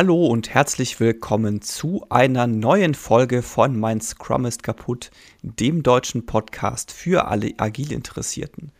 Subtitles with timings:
[0.00, 5.10] Hallo und herzlich willkommen zu einer neuen Folge von Mein Scrum ist kaputt,
[5.42, 8.70] dem deutschen Podcast für alle agil Interessierten.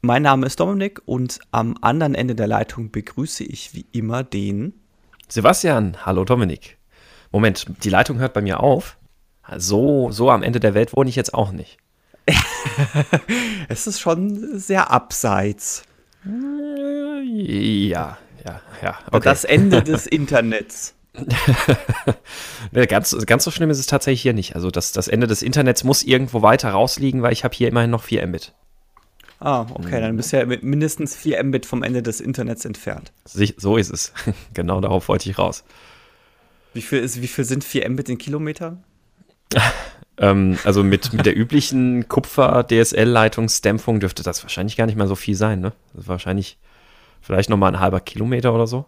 [0.00, 4.72] Mein Name ist Dominik und am anderen Ende der Leitung begrüße ich wie immer den
[5.28, 5.98] Sebastian.
[6.06, 6.78] Hallo Dominik.
[7.30, 8.96] Moment, die Leitung hört bei mir auf.
[9.58, 11.76] So, so am Ende der Welt wohne ich jetzt auch nicht.
[13.68, 15.82] es ist schon sehr abseits.
[17.26, 18.98] Ja, ja, ja.
[19.10, 19.24] Okay.
[19.24, 20.94] Das Ende des Internets.
[22.88, 24.54] ganz, ganz so schlimm ist es tatsächlich hier nicht.
[24.54, 27.90] Also das, das Ende des Internets muss irgendwo weiter rausliegen, weil ich habe hier immerhin
[27.90, 28.52] noch 4 Mbit.
[29.40, 33.12] Ah, okay, dann bist du ja mindestens 4 Mbit vom Ende des Internets entfernt.
[33.24, 34.12] So ist es.
[34.54, 35.64] genau darauf wollte ich raus.
[36.72, 38.82] Wie viel, ist, wie viel sind 4 Mbit in Kilometern?
[40.18, 45.36] ähm, also mit, mit der üblichen Kupfer-DSL-Leitungsdämpfung dürfte das wahrscheinlich gar nicht mal so viel
[45.36, 45.72] sein, ne?
[45.92, 46.58] Das ist wahrscheinlich
[47.24, 48.84] vielleicht nochmal ein halber Kilometer oder so.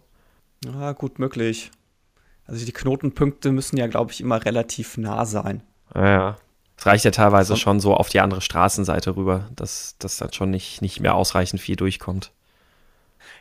[0.63, 1.71] Ja, gut möglich.
[2.45, 5.63] Also die Knotenpunkte müssen ja, glaube ich, immer relativ nah sein.
[5.93, 6.37] Ja, ja.
[6.77, 7.55] Es reicht ja teilweise so.
[7.55, 11.59] schon so auf die andere Straßenseite rüber, dass, dass dann schon nicht, nicht mehr ausreichend
[11.59, 12.31] viel durchkommt.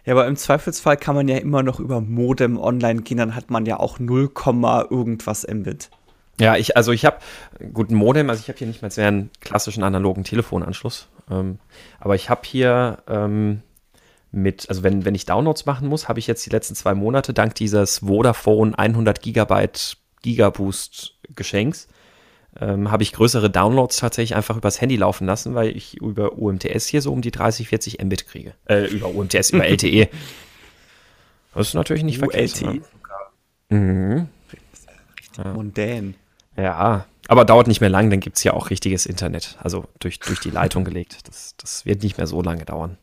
[0.06, 3.50] Ja, aber im Zweifelsfall kann man ja immer noch über Modem online gehen, dann hat
[3.50, 4.31] man ja auch 0,
[4.91, 5.91] irgendwas Mbit.
[6.41, 7.19] Ja, ich, also ich habe,
[7.72, 11.08] gut, ein Modem, also ich habe hier nicht mal mehr einen klassischen analogen Telefonanschluss.
[11.31, 11.58] Ähm,
[11.98, 13.62] aber ich habe hier ähm,
[14.37, 17.33] mit, also wenn, wenn ich Downloads machen muss, habe ich jetzt die letzten zwei Monate
[17.33, 21.89] dank dieses Vodafone 100 Gigabyte Gigaboost Geschenks,
[22.61, 26.87] ähm, habe ich größere Downloads tatsächlich einfach übers Handy laufen lassen, weil ich über UMTS
[26.87, 28.55] hier so um die 30, 40 Mbit kriege.
[28.67, 30.09] Äh, über UMTS, über LTE.
[31.55, 32.61] Das ist natürlich nicht verkehrt.
[32.61, 32.83] LTE
[33.69, 34.28] Mhm.
[35.39, 35.53] Ja.
[35.53, 36.15] Mondän.
[36.56, 39.56] Ja, aber dauert nicht mehr lang, dann gibt es ja auch richtiges Internet.
[39.61, 41.27] Also durch, durch die Leitung gelegt.
[41.27, 42.97] Das, das wird nicht mehr so lange dauern.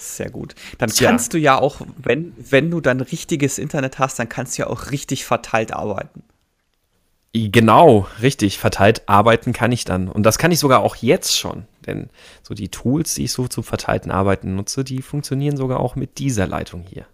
[0.00, 0.54] Sehr gut.
[0.78, 1.38] Dann kannst ja.
[1.38, 4.90] du ja auch, wenn, wenn du dann richtiges Internet hast, dann kannst du ja auch
[4.90, 6.22] richtig verteilt arbeiten.
[7.32, 8.58] Genau, richtig.
[8.58, 10.08] Verteilt arbeiten kann ich dann.
[10.08, 11.66] Und das kann ich sogar auch jetzt schon.
[11.86, 12.08] Denn
[12.42, 16.18] so die Tools, die ich so zum verteilten Arbeiten nutze, die funktionieren sogar auch mit
[16.18, 17.06] dieser Leitung hier.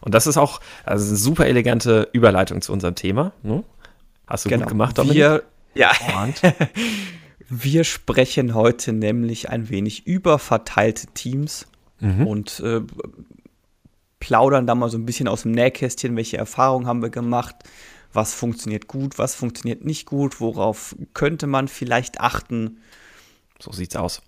[0.00, 3.32] Und das ist auch also eine super elegante Überleitung zu unserem Thema.
[3.42, 3.64] Ne?
[4.26, 4.64] Hast du genau.
[4.64, 5.16] gut gemacht, Dominik?
[5.16, 5.42] Wir,
[5.74, 5.92] ja.
[7.48, 11.68] Wir sprechen heute nämlich ein wenig über verteilte Teams
[12.00, 12.26] mhm.
[12.26, 12.80] und äh,
[14.20, 17.56] plaudern da mal so ein bisschen aus dem Nähkästchen, welche Erfahrungen haben wir gemacht,
[18.12, 22.78] was funktioniert gut, was funktioniert nicht gut, worauf könnte man vielleicht achten.
[23.60, 24.22] So sieht's aus.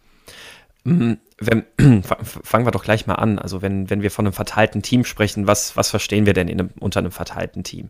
[0.85, 1.19] Mhm.
[1.39, 1.65] Wenn,
[2.03, 3.39] fangen wir doch gleich mal an.
[3.39, 6.71] Also wenn, wenn wir von einem verteilten Team sprechen, was, was verstehen wir denn einem,
[6.81, 7.89] unter einem verteilten Team?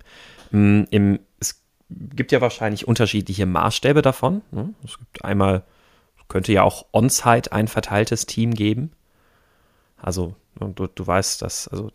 [0.50, 4.42] Mhm, Im, es gibt ja wahrscheinlich unterschiedliche Maßstäbe davon.
[4.50, 4.74] Ne?
[4.84, 5.64] Es gibt einmal,
[6.28, 8.92] könnte ja auch on-site ein verteiltes Team geben.
[10.00, 11.90] Also du, du weißt, dass also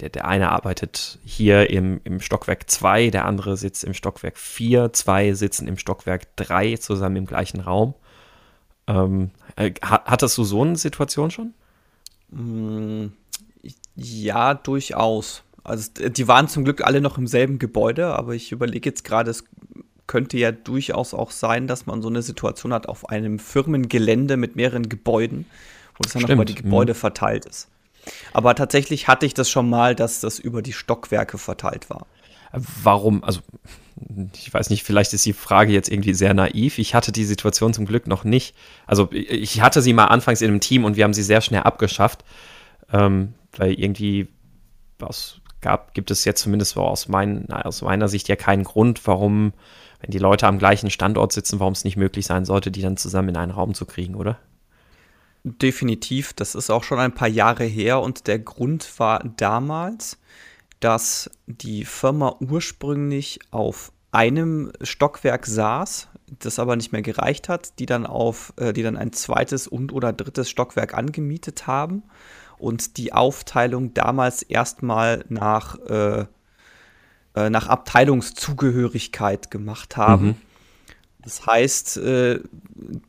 [0.00, 4.92] der, der eine arbeitet hier im, im Stockwerk 2, der andere sitzt im Stockwerk 4,
[4.92, 7.94] zwei sitzen im Stockwerk 3 zusammen im gleichen Raum.
[8.86, 11.54] Ähm, äh, hattest du so eine Situation schon?
[12.30, 13.12] Mm,
[13.96, 15.42] ja, durchaus.
[15.62, 19.30] Also die waren zum Glück alle noch im selben Gebäude, aber ich überlege jetzt gerade,
[19.30, 19.44] es
[20.06, 24.56] könnte ja durchaus auch sein, dass man so eine Situation hat auf einem Firmengelände mit
[24.56, 25.46] mehreren Gebäuden,
[25.94, 26.98] wo es dann nochmal die Gebäude mhm.
[26.98, 27.68] verteilt ist.
[28.32, 32.06] Aber tatsächlich hatte ich das schon mal, dass das über die Stockwerke verteilt war.
[32.52, 33.24] Warum?
[33.24, 33.40] Also
[34.34, 36.78] ich weiß nicht, vielleicht ist die Frage jetzt irgendwie sehr naiv.
[36.78, 38.54] Ich hatte die Situation zum Glück noch nicht.
[38.86, 41.62] Also ich hatte sie mal anfangs in einem Team und wir haben sie sehr schnell
[41.62, 42.24] abgeschafft,
[42.92, 44.28] ähm, weil irgendwie
[44.98, 49.52] was gab, gibt es jetzt zumindest aus, mein, aus meiner Sicht ja keinen Grund, warum,
[50.00, 52.96] wenn die Leute am gleichen Standort sitzen, warum es nicht möglich sein sollte, die dann
[52.96, 54.38] zusammen in einen Raum zu kriegen, oder?
[55.44, 60.18] Definitiv, das ist auch schon ein paar Jahre her und der Grund war damals,
[60.80, 67.84] dass die Firma ursprünglich auf einem Stockwerk saß, das aber nicht mehr gereicht hat, die
[67.84, 72.04] dann auf, äh, die dann ein zweites und oder drittes Stockwerk angemietet haben
[72.56, 76.24] und die Aufteilung damals erstmal nach, äh,
[77.34, 80.26] äh, nach Abteilungszugehörigkeit gemacht haben.
[80.26, 80.36] Mhm.
[81.24, 82.40] Das heißt, äh,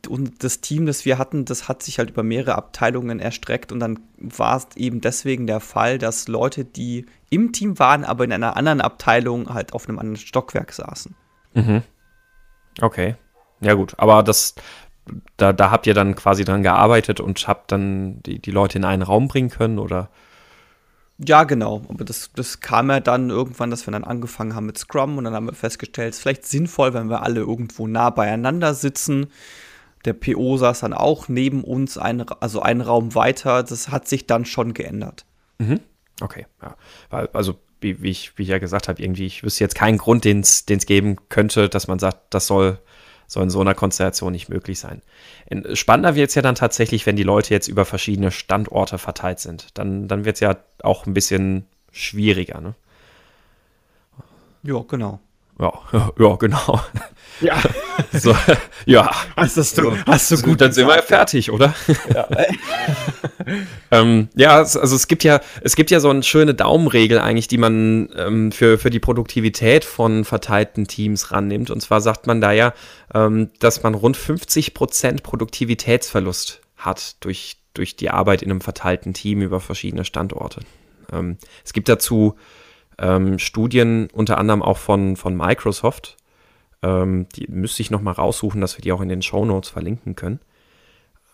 [0.08, 3.80] und das Team, das wir hatten, das hat sich halt über mehrere Abteilungen erstreckt und
[3.80, 8.32] dann war es eben deswegen der Fall, dass Leute, die im Team waren, aber in
[8.32, 11.14] einer anderen Abteilung halt auf einem anderen Stockwerk saßen.
[11.52, 11.82] Mhm.
[12.80, 13.16] Okay.
[13.60, 13.94] Ja, gut.
[13.98, 14.54] Aber das,
[15.36, 18.84] da, da habt ihr dann quasi dran gearbeitet und habt dann die, die Leute in
[18.84, 20.08] einen Raum bringen können, oder?
[21.18, 21.82] Ja, genau.
[21.88, 25.24] Aber das, das kam ja dann irgendwann, dass wir dann angefangen haben mit Scrum und
[25.24, 29.28] dann haben wir festgestellt, es ist vielleicht sinnvoll, wenn wir alle irgendwo nah beieinander sitzen.
[30.04, 33.62] Der PO saß dann auch neben uns, ein, also einen Raum weiter.
[33.62, 35.24] Das hat sich dann schon geändert.
[35.58, 35.80] Mhm.
[36.20, 36.76] Okay, ja.
[37.32, 40.24] Also wie, wie, ich, wie ich ja gesagt habe, irgendwie, ich wüsste jetzt keinen Grund,
[40.24, 42.78] den es geben könnte, dass man sagt, das soll,
[43.26, 45.02] soll in so einer Konstellation nicht möglich sein.
[45.74, 49.68] Spannender wird es ja dann tatsächlich, wenn die Leute jetzt über verschiedene Standorte verteilt sind.
[49.74, 52.74] Dann, dann wird es ja auch ein bisschen schwieriger, ne?
[54.62, 55.20] Ja, genau.
[55.58, 55.72] Ja,
[56.18, 56.80] ja, genau.
[57.40, 57.60] Ja.
[58.12, 58.36] So,
[58.86, 59.10] ja.
[59.36, 61.74] Hast, hast du, hast du gut, dann sind wir fertig, oder?
[62.14, 62.28] Ja.
[63.90, 67.56] ähm, ja, also es gibt ja, es gibt ja so eine schöne Daumenregel eigentlich, die
[67.56, 71.70] man ähm, für, für die Produktivität von verteilten Teams rannimmt.
[71.70, 72.74] Und zwar sagt man da ja,
[73.14, 79.14] ähm, dass man rund 50 Prozent Produktivitätsverlust hat durch, durch die Arbeit in einem verteilten
[79.14, 80.60] Team über verschiedene Standorte.
[81.12, 82.36] Ähm, es gibt dazu
[82.98, 86.16] ähm, Studien, unter anderem auch von, von Microsoft.
[86.82, 90.14] Ähm, die müsste ich nochmal raussuchen, dass wir die auch in den Show Notes verlinken
[90.16, 90.40] können.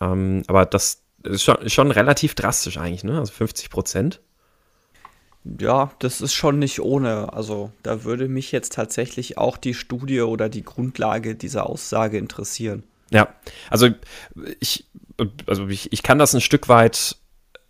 [0.01, 3.17] Ähm, aber das ist schon, schon relativ drastisch eigentlich, ne?
[3.19, 4.21] Also 50 Prozent.
[5.59, 7.33] Ja, das ist schon nicht ohne.
[7.33, 12.83] Also da würde mich jetzt tatsächlich auch die Studie oder die Grundlage dieser Aussage interessieren.
[13.09, 13.27] Ja,
[13.69, 13.89] also
[14.59, 14.85] ich,
[15.45, 17.17] also ich, ich kann das ein Stück weit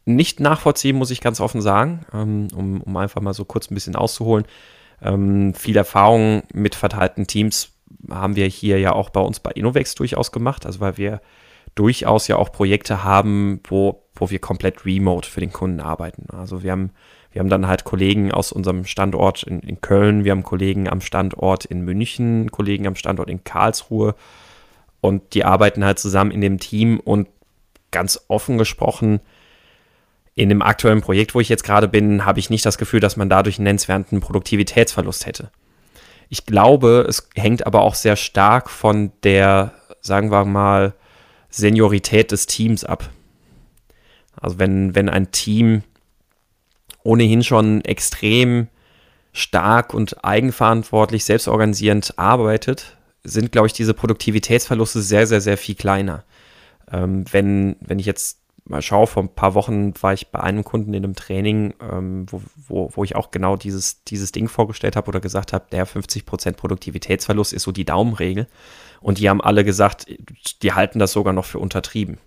[0.05, 3.75] nicht nachvollziehen, muss ich ganz offen sagen, ähm, um, um einfach mal so kurz ein
[3.75, 4.45] bisschen auszuholen.
[5.01, 7.71] Ähm, viel Erfahrung mit verteilten Teams
[8.09, 11.21] haben wir hier ja auch bei uns bei Innovex durchaus gemacht, also weil wir
[11.75, 16.27] durchaus ja auch Projekte haben, wo, wo wir komplett remote für den Kunden arbeiten.
[16.31, 16.91] Also wir haben,
[17.31, 21.01] wir haben dann halt Kollegen aus unserem Standort in, in Köln, wir haben Kollegen am
[21.01, 24.15] Standort in München, Kollegen am Standort in Karlsruhe
[25.01, 27.27] und die arbeiten halt zusammen in dem Team und
[27.91, 29.19] ganz offen gesprochen,
[30.35, 33.17] in dem aktuellen Projekt, wo ich jetzt gerade bin, habe ich nicht das Gefühl, dass
[33.17, 35.51] man dadurch einen nennenswerten Produktivitätsverlust hätte.
[36.29, 40.93] Ich glaube, es hängt aber auch sehr stark von der, sagen wir mal,
[41.49, 43.09] Seniorität des Teams ab.
[44.35, 45.83] Also wenn, wenn ein Team
[47.03, 48.67] ohnehin schon extrem
[49.33, 56.23] stark und eigenverantwortlich, selbstorganisierend arbeitet, sind, glaube ich, diese Produktivitätsverluste sehr, sehr, sehr viel kleiner.
[56.91, 60.63] Ähm, wenn, wenn ich jetzt mal schaue, vor ein paar Wochen war ich bei einem
[60.63, 64.95] Kunden in einem Training, ähm, wo, wo, wo ich auch genau dieses, dieses Ding vorgestellt
[64.95, 68.47] habe oder gesagt habe, der 50% Produktivitätsverlust ist so die Daumenregel.
[69.01, 70.07] Und die haben alle gesagt,
[70.61, 72.17] die halten das sogar noch für untertrieben.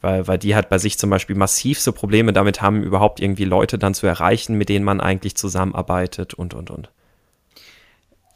[0.00, 3.78] Weil, weil die halt bei sich zum Beispiel massivste Probleme damit haben, überhaupt irgendwie Leute
[3.78, 6.88] dann zu erreichen, mit denen man eigentlich zusammenarbeitet und, und, und.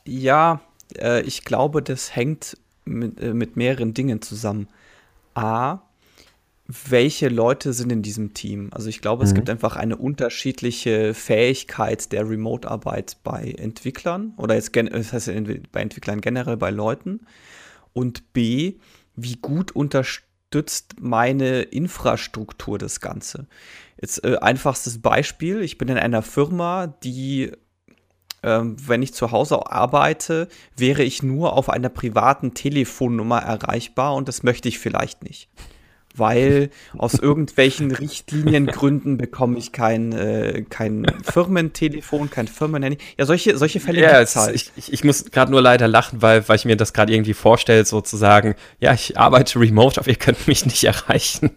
[0.05, 0.61] Ja,
[0.99, 4.67] äh, ich glaube, das hängt mit, äh, mit mehreren Dingen zusammen.
[5.35, 5.79] A,
[6.89, 8.71] welche Leute sind in diesem Team.
[8.73, 9.29] Also ich glaube, mhm.
[9.29, 15.31] es gibt einfach eine unterschiedliche Fähigkeit der Remote-Arbeit bei Entwicklern oder jetzt das heißt
[15.73, 17.27] bei Entwicklern generell bei Leuten.
[17.93, 18.75] Und B,
[19.17, 23.47] wie gut unterstützt meine Infrastruktur das Ganze.
[24.01, 27.53] Jetzt äh, einfachstes Beispiel, ich bin in einer Firma, die
[28.43, 34.27] ähm, wenn ich zu Hause arbeite, wäre ich nur auf einer privaten Telefonnummer erreichbar und
[34.27, 35.51] das möchte ich vielleicht nicht
[36.14, 42.99] weil aus irgendwelchen Richtliniengründen bekomme ich kein, äh, kein Firmentelefon, kein Firmenhandy.
[43.19, 44.55] Ja, solche, solche Fälle ja, gibt es halt.
[44.55, 47.35] Ich, ich, ich muss gerade nur leider lachen, weil, weil ich mir das gerade irgendwie
[47.35, 51.50] vorstelle, sozusagen, ja, ich arbeite remote, aber ihr könnt mich nicht erreichen.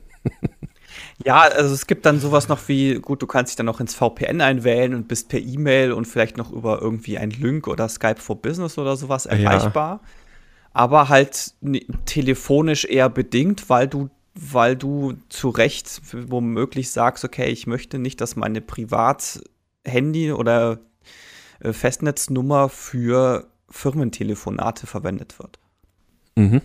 [1.24, 3.96] Ja, also es gibt dann sowas noch wie, gut, du kannst dich dann noch ins
[3.96, 8.20] VPN einwählen und bist per E-Mail und vielleicht noch über irgendwie ein Link oder Skype
[8.20, 10.02] for Business oder sowas erreichbar.
[10.04, 10.10] Ja.
[10.74, 11.54] Aber halt
[12.06, 18.20] telefonisch eher bedingt, weil du weil du zu Recht womöglich sagst, okay, ich möchte nicht,
[18.20, 20.80] dass meine Privat-Handy oder
[21.62, 25.60] äh, Festnetznummer für Firmentelefonate verwendet wird.
[26.36, 26.62] Mhm.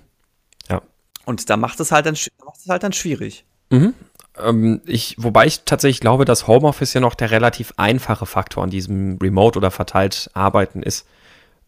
[0.68, 0.82] Ja.
[1.24, 3.44] Und da macht es halt dann, macht es halt dann schwierig.
[3.70, 3.94] Mhm.
[4.36, 8.70] Ähm, ich, wobei ich tatsächlich glaube, dass Homeoffice ja noch der relativ einfache Faktor an
[8.70, 11.06] diesem Remote oder verteilt Arbeiten ist.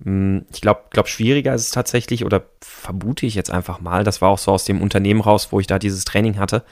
[0.04, 4.20] Hm, ich glaube, glaub, schwieriger ist es tatsächlich, oder vermute ich jetzt einfach mal, das
[4.20, 6.64] war auch so aus dem Unternehmen raus, wo ich da dieses Training hatte.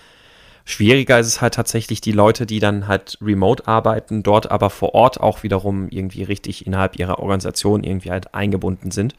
[0.65, 4.95] Schwieriger ist es halt tatsächlich die Leute, die dann halt remote arbeiten, dort aber vor
[4.95, 9.15] Ort auch wiederum irgendwie richtig innerhalb ihrer Organisation irgendwie halt eingebunden sind.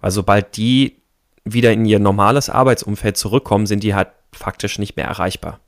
[0.00, 0.96] Weil sobald die
[1.44, 5.60] wieder in ihr normales Arbeitsumfeld zurückkommen, sind die halt faktisch nicht mehr erreichbar.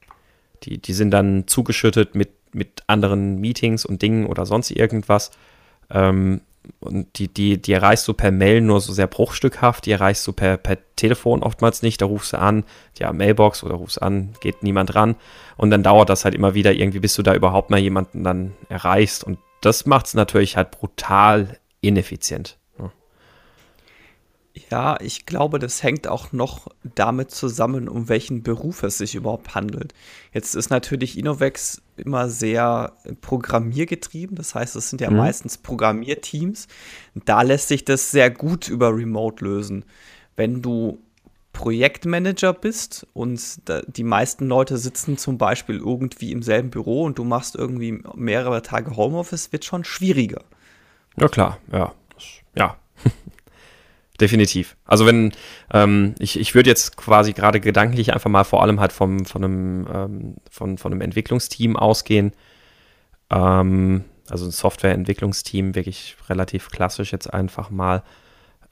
[0.62, 5.30] Die, die sind dann zugeschüttet mit, mit anderen Meetings und Dingen oder sonst irgendwas.
[5.90, 6.40] Ähm,
[6.80, 10.32] und die, die, die erreichst du per Mail nur so sehr bruchstückhaft, die erreichst du
[10.32, 12.64] per, per Telefon oftmals nicht, da rufst du an,
[12.98, 15.16] ja, Mailbox oder rufst an, geht niemand ran.
[15.56, 16.72] Und dann dauert das halt immer wieder.
[16.72, 19.24] Irgendwie, bis du da überhaupt mal jemanden dann erreichst.
[19.24, 22.58] Und das macht es natürlich halt brutal ineffizient.
[24.70, 29.54] Ja, ich glaube, das hängt auch noch damit zusammen, um welchen Beruf es sich überhaupt
[29.54, 29.92] handelt.
[30.32, 35.18] Jetzt ist natürlich Innovex immer sehr programmiergetrieben, das heißt, es sind ja mhm.
[35.18, 36.68] meistens Programmierteams.
[37.14, 39.84] Da lässt sich das sehr gut über Remote lösen.
[40.36, 40.98] Wenn du
[41.52, 43.40] Projektmanager bist und
[43.88, 48.62] die meisten Leute sitzen zum Beispiel irgendwie im selben Büro und du machst irgendwie mehrere
[48.62, 50.42] Tage Homeoffice, wird schon schwieriger.
[51.18, 51.94] Ja klar, ja.
[52.54, 52.76] Ja,
[54.20, 54.76] definitiv.
[54.84, 55.32] Also wenn,
[55.72, 59.44] ähm, ich, ich würde jetzt quasi gerade gedanklich einfach mal vor allem halt vom, von,
[59.44, 62.32] einem, ähm, von, von einem Entwicklungsteam ausgehen.
[63.30, 68.02] Ähm, also ein Softwareentwicklungsteam, wirklich relativ klassisch jetzt einfach mal.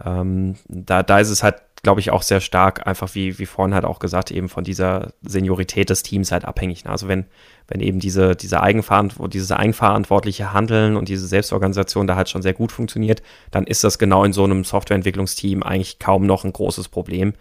[0.04, 3.74] Ähm, da, da ist es halt glaube ich, auch sehr stark, einfach wie, wie vorhin
[3.74, 6.84] halt auch gesagt, eben von dieser Seniorität des Teams halt abhängig.
[6.84, 6.90] Ne?
[6.90, 7.26] Also wenn,
[7.68, 12.54] wenn eben diese, diese Eigenverantwort dieses eigenverantwortliche Handeln und diese Selbstorganisation da halt schon sehr
[12.54, 13.22] gut funktioniert,
[13.52, 17.34] dann ist das genau in so einem Softwareentwicklungsteam eigentlich kaum noch ein großes Problem,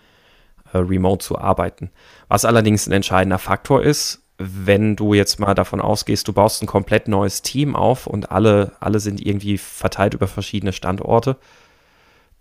[0.72, 1.90] äh, remote zu arbeiten.
[2.28, 6.68] Was allerdings ein entscheidender Faktor ist, wenn du jetzt mal davon ausgehst, du baust ein
[6.68, 11.38] komplett neues Team auf und alle, alle sind irgendwie verteilt über verschiedene Standorte,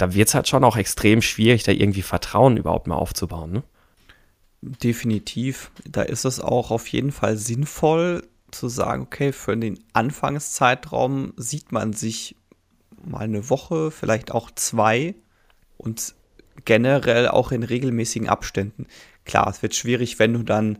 [0.02, 3.52] da wird es halt schon auch extrem schwierig, da irgendwie Vertrauen überhaupt mal aufzubauen.
[3.52, 3.62] Ne?
[4.60, 5.70] Definitiv.
[5.88, 11.70] Da ist es auch auf jeden Fall sinnvoll zu sagen, okay, für den Anfangszeitraum sieht
[11.70, 12.34] man sich
[13.04, 15.14] mal eine Woche, vielleicht auch zwei
[15.78, 16.16] und
[16.64, 18.86] generell auch in regelmäßigen Abständen.
[19.24, 20.78] Klar, es wird schwierig, wenn du dann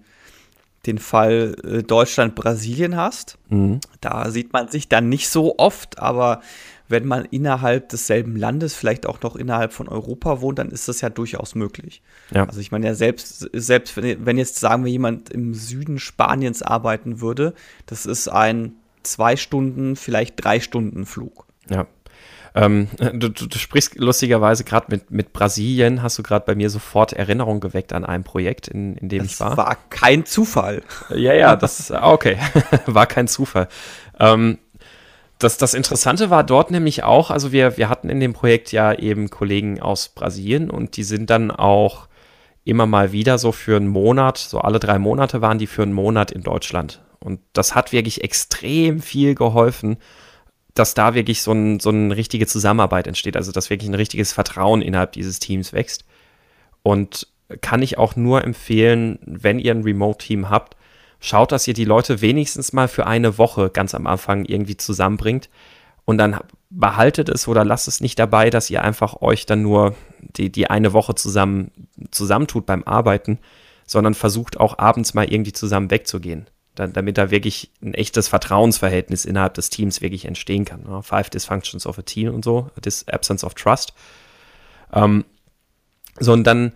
[0.85, 3.39] den Fall äh, Deutschland-Brasilien hast.
[3.51, 3.79] Mhm.
[4.01, 6.41] Da sieht man sich dann nicht so oft, aber
[6.93, 11.01] wenn man innerhalb desselben Landes, vielleicht auch noch innerhalb von Europa wohnt, dann ist das
[11.01, 12.03] ja durchaus möglich.
[12.33, 12.45] Ja.
[12.45, 17.21] Also ich meine ja selbst, selbst wenn jetzt sagen wir jemand im Süden Spaniens arbeiten
[17.21, 17.55] würde,
[17.87, 21.47] das ist ein zwei Stunden, vielleicht drei Stunden Flug.
[21.69, 21.89] Ja.
[22.55, 26.69] Ähm, du, du, du, sprichst lustigerweise gerade mit, mit Brasilien, hast du gerade bei mir
[26.69, 29.49] sofort Erinnerung geweckt an ein Projekt, in, in dem das ich war.
[29.51, 30.83] Das war kein Zufall.
[31.09, 32.37] Ja, ja, das okay.
[32.87, 33.69] war kein Zufall.
[34.21, 34.59] Ähm,
[35.43, 38.93] das, das Interessante war dort nämlich auch, also wir, wir hatten in dem Projekt ja
[38.93, 42.09] eben Kollegen aus Brasilien und die sind dann auch
[42.65, 45.93] immer mal wieder so für einen Monat, so alle drei Monate waren die für einen
[45.93, 47.03] Monat in Deutschland.
[47.19, 49.97] Und das hat wirklich extrem viel geholfen,
[50.75, 54.33] dass da wirklich so, ein, so eine richtige Zusammenarbeit entsteht, also dass wirklich ein richtiges
[54.33, 56.05] Vertrauen innerhalb dieses Teams wächst.
[56.83, 57.29] Und
[57.61, 60.77] kann ich auch nur empfehlen, wenn ihr ein Remote-Team habt,
[61.23, 65.49] schaut, dass ihr die Leute wenigstens mal für eine Woche ganz am Anfang irgendwie zusammenbringt
[66.05, 66.39] und dann
[66.69, 70.69] behaltet es oder lasst es nicht dabei, dass ihr einfach euch dann nur die, die
[70.69, 71.71] eine Woche zusammen
[72.11, 73.39] zusammentut beim Arbeiten,
[73.87, 76.51] sondern versucht auch abends mal irgendwie zusammen wegzugehen.
[76.75, 80.85] Dann, damit da wirklich ein echtes Vertrauensverhältnis innerhalb des Teams wirklich entstehen kann.
[80.85, 81.03] Ne?
[81.03, 83.93] Five Dysfunctions of a Team und so, This Absence of Trust.
[84.93, 85.25] Ähm,
[86.19, 86.73] so, und dann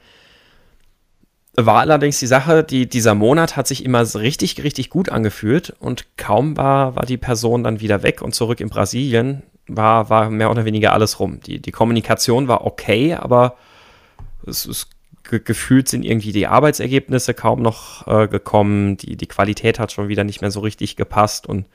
[1.56, 6.06] war allerdings die Sache, die, dieser Monat hat sich immer richtig, richtig gut angefühlt und
[6.16, 10.50] kaum war, war die Person dann wieder weg und zurück in Brasilien, war, war mehr
[10.50, 11.40] oder weniger alles rum.
[11.40, 13.56] Die, die Kommunikation war okay, aber
[14.46, 14.90] es ist
[15.22, 20.22] gefühlt sind irgendwie die Arbeitsergebnisse kaum noch äh, gekommen, die, die Qualität hat schon wieder
[20.22, 21.66] nicht mehr so richtig gepasst und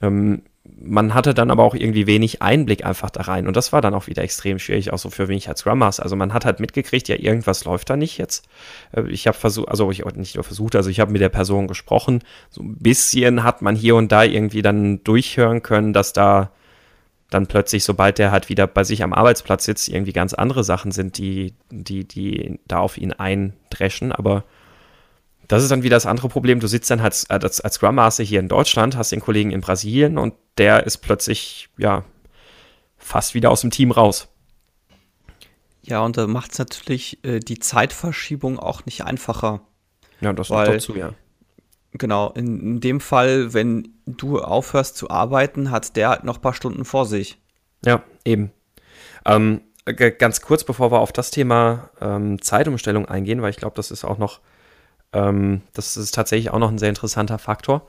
[0.00, 0.42] ähm,
[0.78, 3.46] man hatte dann aber auch irgendwie wenig Einblick einfach da rein.
[3.46, 6.02] Und das war dann auch wieder extrem schwierig, auch so für mich als Scrum Master.
[6.02, 8.46] Also man hat halt mitgekriegt, ja, irgendwas läuft da nicht jetzt.
[8.92, 11.66] Äh, ich habe versucht, also ich nicht nur versucht, also ich habe mit der Person
[11.66, 12.22] gesprochen.
[12.50, 16.50] So ein bisschen hat man hier und da irgendwie dann durchhören können, dass da
[17.30, 20.92] dann plötzlich, sobald der halt wieder bei sich am Arbeitsplatz sitzt, irgendwie ganz andere Sachen
[20.92, 24.12] sind, die, die, die da auf ihn eindreschen.
[24.12, 24.44] Aber
[25.48, 26.60] das ist dann wieder das andere Problem.
[26.60, 29.60] Du sitzt dann halt als, als Scrum Master hier in Deutschland, hast den Kollegen in
[29.60, 32.04] Brasilien und der ist plötzlich, ja,
[32.96, 34.28] fast wieder aus dem Team raus.
[35.82, 39.60] Ja, und da macht es natürlich äh, die Zeitverschiebung auch nicht einfacher.
[40.20, 41.12] Ja, das weil, dazu, ja.
[41.92, 46.42] Genau, in, in, dem Fall, wenn du aufhörst zu arbeiten, hat der halt noch ein
[46.42, 47.38] paar Stunden vor sich.
[47.84, 48.50] Ja, eben.
[49.24, 49.60] Ähm,
[50.18, 54.04] ganz kurz, bevor wir auf das Thema ähm, Zeitumstellung eingehen, weil ich glaube, das ist
[54.04, 54.40] auch noch
[55.12, 57.86] ähm, das ist tatsächlich auch noch ein sehr interessanter Faktor.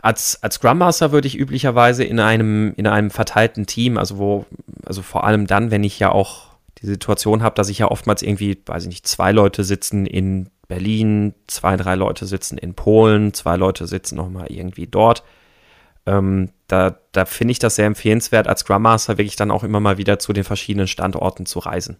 [0.00, 4.46] Als, als Scrum Master würde ich üblicherweise in einem, in einem verteilten Team, also wo,
[4.84, 8.22] also vor allem dann, wenn ich ja auch die Situation habe, dass ich ja oftmals
[8.22, 13.32] irgendwie, weiß ich nicht, zwei Leute sitzen in Berlin, zwei, drei Leute sitzen in Polen,
[13.34, 15.22] zwei Leute sitzen nochmal irgendwie dort.
[16.06, 19.78] Ähm, da da finde ich das sehr empfehlenswert, als Scrum Master wirklich dann auch immer
[19.78, 21.98] mal wieder zu den verschiedenen Standorten zu reisen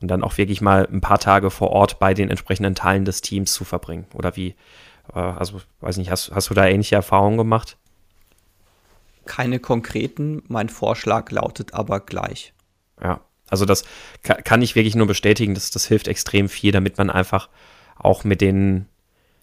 [0.00, 3.20] und dann auch wirklich mal ein paar Tage vor Ort bei den entsprechenden Teilen des
[3.20, 4.06] Teams zu verbringen.
[4.14, 4.54] Oder wie,
[5.14, 7.76] äh, also weiß nicht, hast, hast du da ähnliche Erfahrungen gemacht?
[9.24, 12.52] Keine konkreten, mein Vorschlag lautet aber gleich.
[13.02, 13.84] Ja, Also das
[14.22, 17.48] kann ich wirklich nur bestätigen, dass das hilft extrem viel, damit man einfach
[17.96, 18.86] auch mit den,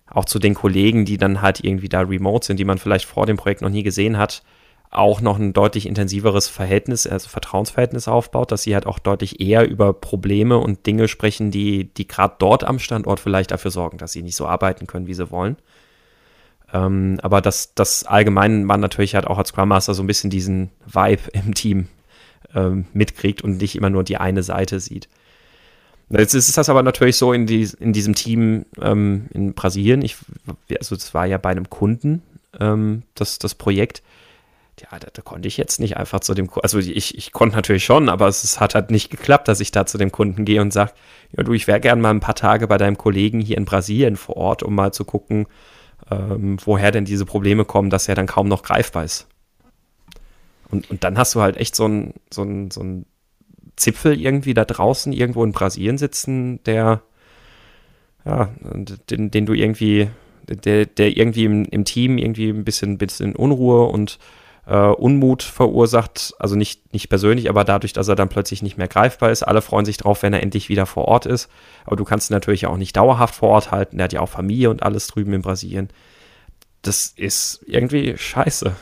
[0.08, 3.26] auch zu den Kollegen, die dann halt irgendwie da remote sind, die man vielleicht vor
[3.26, 4.44] dem Projekt noch nie gesehen hat,
[4.92, 9.68] auch noch ein deutlich intensiveres Verhältnis, also Vertrauensverhältnis aufbaut, dass sie halt auch deutlich eher
[9.68, 14.12] über Probleme und Dinge sprechen, die, die gerade dort am Standort vielleicht dafür sorgen, dass
[14.12, 15.56] sie nicht so arbeiten können, wie sie wollen.
[16.74, 20.30] Ähm, aber das, das allgemein man natürlich halt auch als Scrum Master so ein bisschen
[20.30, 21.88] diesen Vibe im Team
[22.54, 25.08] ähm, mitkriegt und nicht immer nur die eine Seite sieht.
[26.10, 30.02] Jetzt ist das aber natürlich so in, die, in diesem Team ähm, in Brasilien.
[30.02, 30.18] Ich,
[30.78, 32.22] also das war ja bei einem Kunden,
[32.60, 34.04] ähm, das, das Projekt
[34.82, 37.86] ja, da, da, konnte ich jetzt nicht einfach zu dem, also ich, ich konnte natürlich
[37.86, 40.62] schon, aber es, es, hat halt nicht geklappt, dass ich da zu dem Kunden gehe
[40.62, 40.92] und sage,
[41.36, 44.16] ja du, ich wäre gern mal ein paar Tage bei deinem Kollegen hier in Brasilien
[44.16, 45.46] vor Ort, um mal zu gucken,
[46.10, 49.28] ähm, woher denn diese Probleme kommen, dass er dann kaum noch greifbar ist.
[50.70, 53.06] Und, und dann hast du halt echt so ein, so so ein
[53.76, 57.02] Zipfel irgendwie da draußen irgendwo in Brasilien sitzen, der,
[58.26, 58.50] ja,
[59.10, 60.10] den, den du irgendwie,
[60.48, 64.20] der, der irgendwie im, im Team irgendwie ein bisschen, bisschen Unruhe und
[64.66, 68.88] äh, Unmut verursacht, also nicht, nicht persönlich, aber dadurch, dass er dann plötzlich nicht mehr
[68.88, 69.44] greifbar ist.
[69.44, 71.50] Alle freuen sich drauf, wenn er endlich wieder vor Ort ist.
[71.86, 74.00] Aber du kannst ihn natürlich auch nicht dauerhaft vor Ort halten.
[74.00, 75.90] Er hat ja auch Familie und alles drüben in Brasilien.
[76.82, 78.76] Das ist irgendwie scheiße.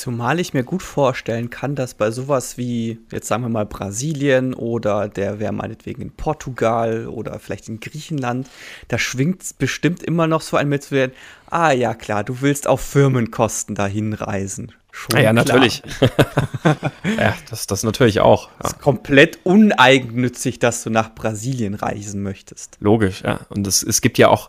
[0.00, 4.54] Zumal ich mir gut vorstellen kann, dass bei sowas wie, jetzt sagen wir mal Brasilien
[4.54, 8.48] oder der wäre meinetwegen in Portugal oder vielleicht in Griechenland,
[8.88, 11.14] da schwingt bestimmt immer noch so ein Mitzuwerden,
[11.50, 14.72] ah ja klar, du willst auf Firmenkosten dahin reisen.
[14.90, 15.82] Schon ja, ja natürlich.
[17.18, 18.46] ja, das, das natürlich auch.
[18.46, 18.54] Ja.
[18.60, 22.78] Das ist komplett uneigennützig, dass du nach Brasilien reisen möchtest.
[22.80, 23.40] Logisch, ja.
[23.50, 24.48] Und es, es gibt ja auch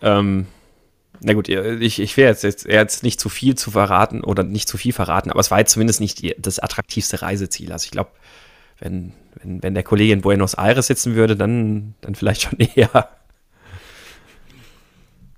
[0.00, 0.46] ähm,
[1.20, 4.68] na gut, ich, ich will jetzt, jetzt, jetzt nicht zu viel zu verraten oder nicht
[4.68, 7.72] zu viel verraten, aber es war jetzt zumindest nicht die, das attraktivste Reiseziel.
[7.72, 8.10] Also ich glaube,
[8.78, 13.08] wenn, wenn, wenn der Kollege in Buenos Aires sitzen würde, dann, dann vielleicht schon eher.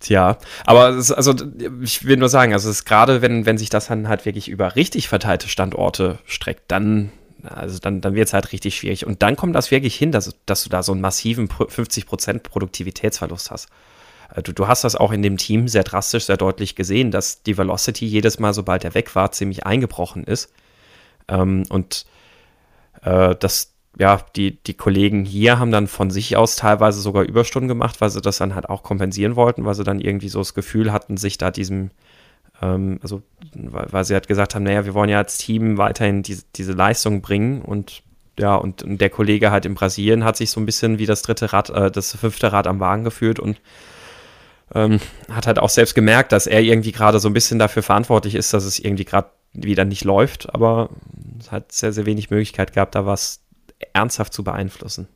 [0.00, 1.34] Tja, aber ist, also
[1.82, 4.74] ich will nur sagen, also es gerade, wenn, wenn sich das dann halt wirklich über
[4.74, 9.06] richtig verteilte Standorte streckt, dann, also dann, dann wird es halt richtig schwierig.
[9.06, 13.50] Und dann kommt das wirklich hin, dass, dass du da so einen massiven 50% Produktivitätsverlust
[13.50, 13.68] hast.
[14.34, 17.42] Äh, du, du hast das auch in dem Team sehr drastisch, sehr deutlich gesehen, dass
[17.42, 20.52] die Velocity jedes Mal, sobald er weg war, ziemlich eingebrochen ist.
[21.28, 22.06] Ähm, und
[23.02, 27.68] äh, das, ja, die, die Kollegen hier haben dann von sich aus teilweise sogar Überstunden
[27.68, 30.54] gemacht, weil sie das dann halt auch kompensieren wollten, weil sie dann irgendwie so das
[30.54, 31.90] Gefühl hatten, sich da diesem,
[32.62, 33.22] ähm, also,
[33.54, 36.72] weil, weil, sie halt gesagt haben, naja, wir wollen ja als Team weiterhin diese, diese
[36.72, 38.02] Leistung bringen und
[38.38, 41.52] ja, und, der Kollege halt in Brasilien hat sich so ein bisschen wie das dritte
[41.52, 43.60] Rad, äh, das fünfte Rad am Wagen geführt und
[44.74, 48.34] ähm, hat halt auch selbst gemerkt, dass er irgendwie gerade so ein bisschen dafür verantwortlich
[48.34, 50.90] ist, dass es irgendwie gerade wieder nicht läuft, aber
[51.38, 53.40] es hat sehr, sehr wenig Möglichkeit gehabt, da was
[53.92, 55.08] ernsthaft zu beeinflussen.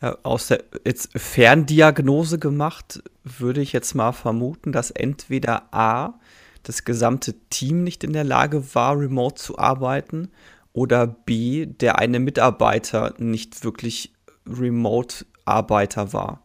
[0.00, 6.14] Ja, aus der jetzt Ferndiagnose gemacht, würde ich jetzt mal vermuten, dass entweder A,
[6.62, 10.30] das gesamte Team nicht in der Lage war, remote zu arbeiten,
[10.72, 14.12] oder B, der eine Mitarbeiter nicht wirklich
[14.46, 16.42] Remote-Arbeiter war.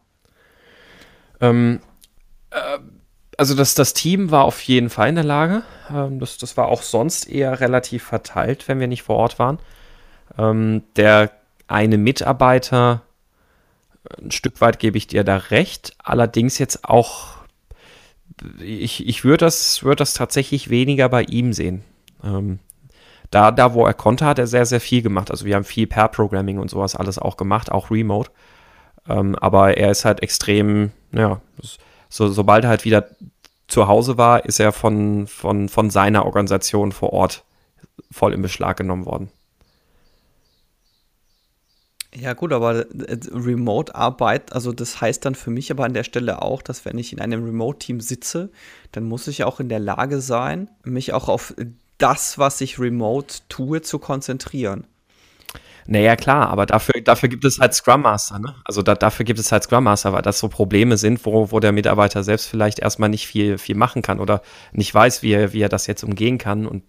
[1.40, 1.95] Ähm, äh,
[3.36, 5.62] also das, das Team war auf jeden Fall in der Lage.
[5.90, 9.58] Ähm, das, das war auch sonst eher relativ verteilt, wenn wir nicht vor Ort waren.
[10.38, 11.30] Ähm, der
[11.68, 13.02] eine Mitarbeiter,
[14.20, 17.36] ein Stück weit gebe ich dir da recht, allerdings jetzt auch,
[18.60, 21.82] ich, ich würde das, würd das tatsächlich weniger bei ihm sehen.
[22.22, 22.60] Ähm,
[23.30, 25.30] da, da, wo er konnte, hat er sehr, sehr viel gemacht.
[25.30, 28.30] Also wir haben viel Pair-Programming und sowas alles auch gemacht, auch remote.
[29.08, 33.08] Ähm, aber er ist halt extrem, ja, das, so, sobald er halt wieder
[33.68, 37.44] zu Hause war, ist er von, von, von seiner Organisation vor Ort
[38.10, 39.30] voll in Beschlag genommen worden.
[42.18, 46.40] Ja, gut, aber äh, Remote-Arbeit, also das heißt dann für mich aber an der Stelle
[46.40, 48.50] auch, dass wenn ich in einem Remote-Team sitze,
[48.92, 51.54] dann muss ich auch in der Lage sein, mich auch auf
[51.98, 54.86] das, was ich remote tue, zu konzentrieren.
[55.88, 58.54] Naja, klar, aber dafür, dafür gibt es halt Scrum Master, ne?
[58.64, 61.60] Also da, dafür gibt es halt Scrum Master, weil das so Probleme sind, wo, wo
[61.60, 65.52] der Mitarbeiter selbst vielleicht erstmal nicht viel, viel machen kann oder nicht weiß, wie er,
[65.52, 66.66] wie er das jetzt umgehen kann.
[66.66, 66.82] Und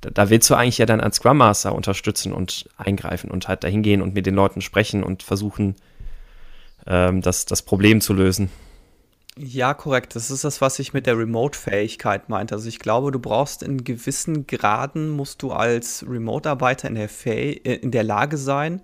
[0.00, 3.62] da, da willst du eigentlich ja dann als Scrum Master unterstützen und eingreifen und halt
[3.62, 5.76] dahin gehen und mit den Leuten sprechen und versuchen,
[6.86, 8.50] ähm, das, das Problem zu lösen.
[9.36, 10.14] Ja, korrekt.
[10.14, 12.54] Das ist das, was ich mit der Remote-Fähigkeit meinte.
[12.54, 17.74] Also ich glaube, du brauchst in gewissen Graden, musst du als Remote-Arbeiter in, der äh,
[17.74, 18.80] in der Lage sein,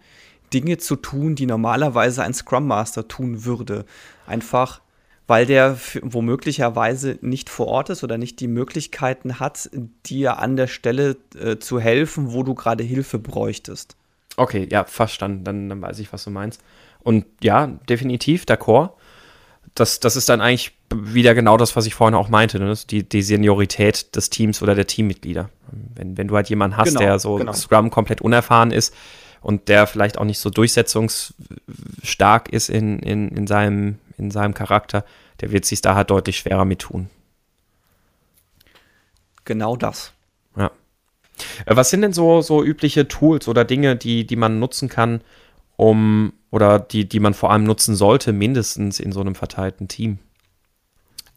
[0.53, 3.85] Dinge zu tun, die normalerweise ein Scrum Master tun würde.
[4.27, 4.81] Einfach,
[5.29, 9.71] weil der womöglicherweise nicht vor Ort ist oder nicht die Möglichkeiten hat,
[10.07, 13.97] dir an der Stelle äh, zu helfen, wo du gerade Hilfe bräuchtest.
[14.37, 15.45] Okay, ja, verstanden.
[15.45, 16.61] Dann, dann weiß ich, was du meinst.
[17.03, 18.91] Und ja, definitiv, d'accord.
[19.81, 22.75] Das, das ist dann eigentlich wieder genau das, was ich vorhin auch meinte, ne?
[22.91, 25.49] die, die Seniorität des Teams oder der Teammitglieder.
[25.95, 27.55] Wenn, wenn du halt jemanden hast, genau, der so genau.
[27.55, 28.95] Scrum komplett unerfahren ist
[29.41, 35.03] und der vielleicht auch nicht so durchsetzungsstark ist in, in, in, seinem, in seinem Charakter,
[35.41, 37.09] der wird sich da halt deutlich schwerer mit tun.
[39.47, 40.13] Genau das.
[40.57, 40.71] Ja.
[41.65, 45.23] Äh, was sind denn so, so übliche Tools oder Dinge, die, die man nutzen kann,
[45.81, 50.19] um oder die, die man vor allem nutzen sollte, mindestens in so einem verteilten Team?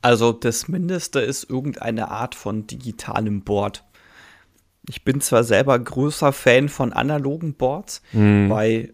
[0.02, 3.86] Also das Mindeste ist irgendeine Art von digitalem Board.
[4.90, 8.50] Ich bin zwar selber größer Fan von analogen Boards, mhm.
[8.50, 8.92] bei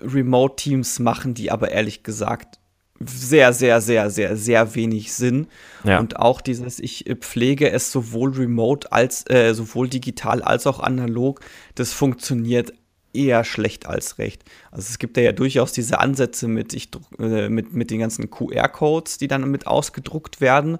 [0.00, 2.60] Remote-Teams machen die aber ehrlich gesagt
[3.00, 5.48] sehr, sehr, sehr, sehr, sehr wenig Sinn.
[5.82, 5.98] Ja.
[5.98, 11.40] Und auch dieses, ich pflege es sowohl remote als, äh, sowohl digital als auch analog,
[11.74, 12.74] das funktioniert
[13.12, 14.44] eher schlecht als recht.
[14.70, 18.30] Also es gibt ja, ja durchaus diese Ansätze mit, ich, äh, mit, mit den ganzen
[18.30, 20.78] QR-Codes, die dann mit ausgedruckt werden.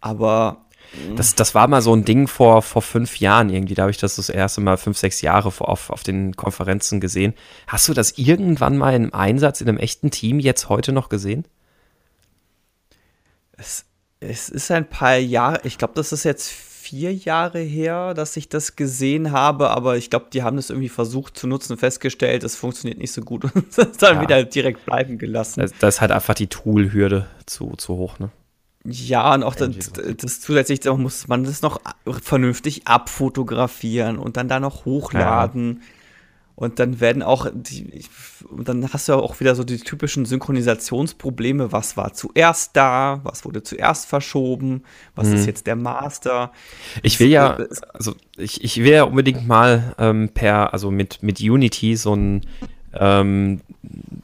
[0.00, 0.64] Aber
[1.16, 3.74] das, das war mal so ein Ding vor, vor fünf Jahren irgendwie.
[3.74, 7.34] Da habe ich das das erste Mal fünf, sechs Jahre auf, auf den Konferenzen gesehen.
[7.66, 11.46] Hast du das irgendwann mal im Einsatz in einem echten Team jetzt heute noch gesehen?
[13.56, 13.86] Es,
[14.20, 16.52] es ist ein paar Jahre, ich glaube, das ist jetzt
[16.84, 20.90] vier Jahre her, dass ich das gesehen habe, aber ich glaube, die haben das irgendwie
[20.90, 24.20] versucht zu nutzen, festgestellt, es funktioniert nicht so gut und es dann ja.
[24.20, 25.60] wieder direkt bleiben gelassen.
[25.60, 28.30] Das, das ist halt einfach die Tool-Hürde zu, zu hoch, ne?
[28.86, 29.70] Ja, und auch das,
[30.18, 31.80] das, zusätzlich muss man das noch
[32.22, 35.80] vernünftig abfotografieren und dann da noch hochladen.
[35.80, 35.86] Ja.
[36.56, 38.04] Und dann werden auch, die,
[38.56, 41.72] dann hast du auch wieder so die typischen Synchronisationsprobleme.
[41.72, 43.20] Was war zuerst da?
[43.24, 44.84] Was wurde zuerst verschoben?
[45.16, 45.34] Was hm.
[45.34, 45.46] ist mhm.
[45.48, 46.52] jetzt der Master?
[47.02, 47.58] Ich will ja,
[47.92, 52.42] also ich, ich will ja unbedingt mal ähm, per, also mit, mit Unity so ein
[52.92, 53.60] ähm,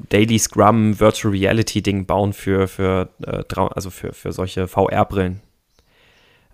[0.09, 5.41] Daily Scrum Virtual Reality Ding bauen für, für, äh, also für, für solche VR-Brillen.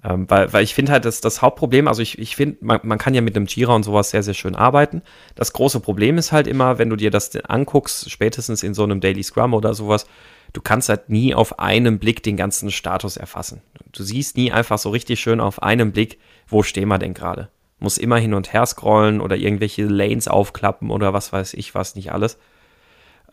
[0.07, 2.99] Ähm, weil, weil ich finde halt, dass das Hauptproblem, also ich, ich finde, man, man
[2.99, 5.03] kann ja mit einem Jira und sowas sehr, sehr schön arbeiten.
[5.35, 9.01] Das große Problem ist halt immer, wenn du dir das anguckst, spätestens in so einem
[9.01, 10.07] Daily Scrum oder sowas,
[10.53, 13.63] du kannst halt nie auf einen Blick den ganzen Status erfassen.
[13.93, 17.49] Du siehst nie einfach so richtig schön auf einen Blick, wo stehen wir denn gerade
[17.79, 21.95] muss immer hin und her scrollen oder irgendwelche Lanes aufklappen oder was weiß ich was,
[21.95, 22.39] nicht alles.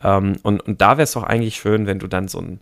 [0.02, 2.60] Ähm, und, und da wäre es doch eigentlich schön, wenn du dann so ein,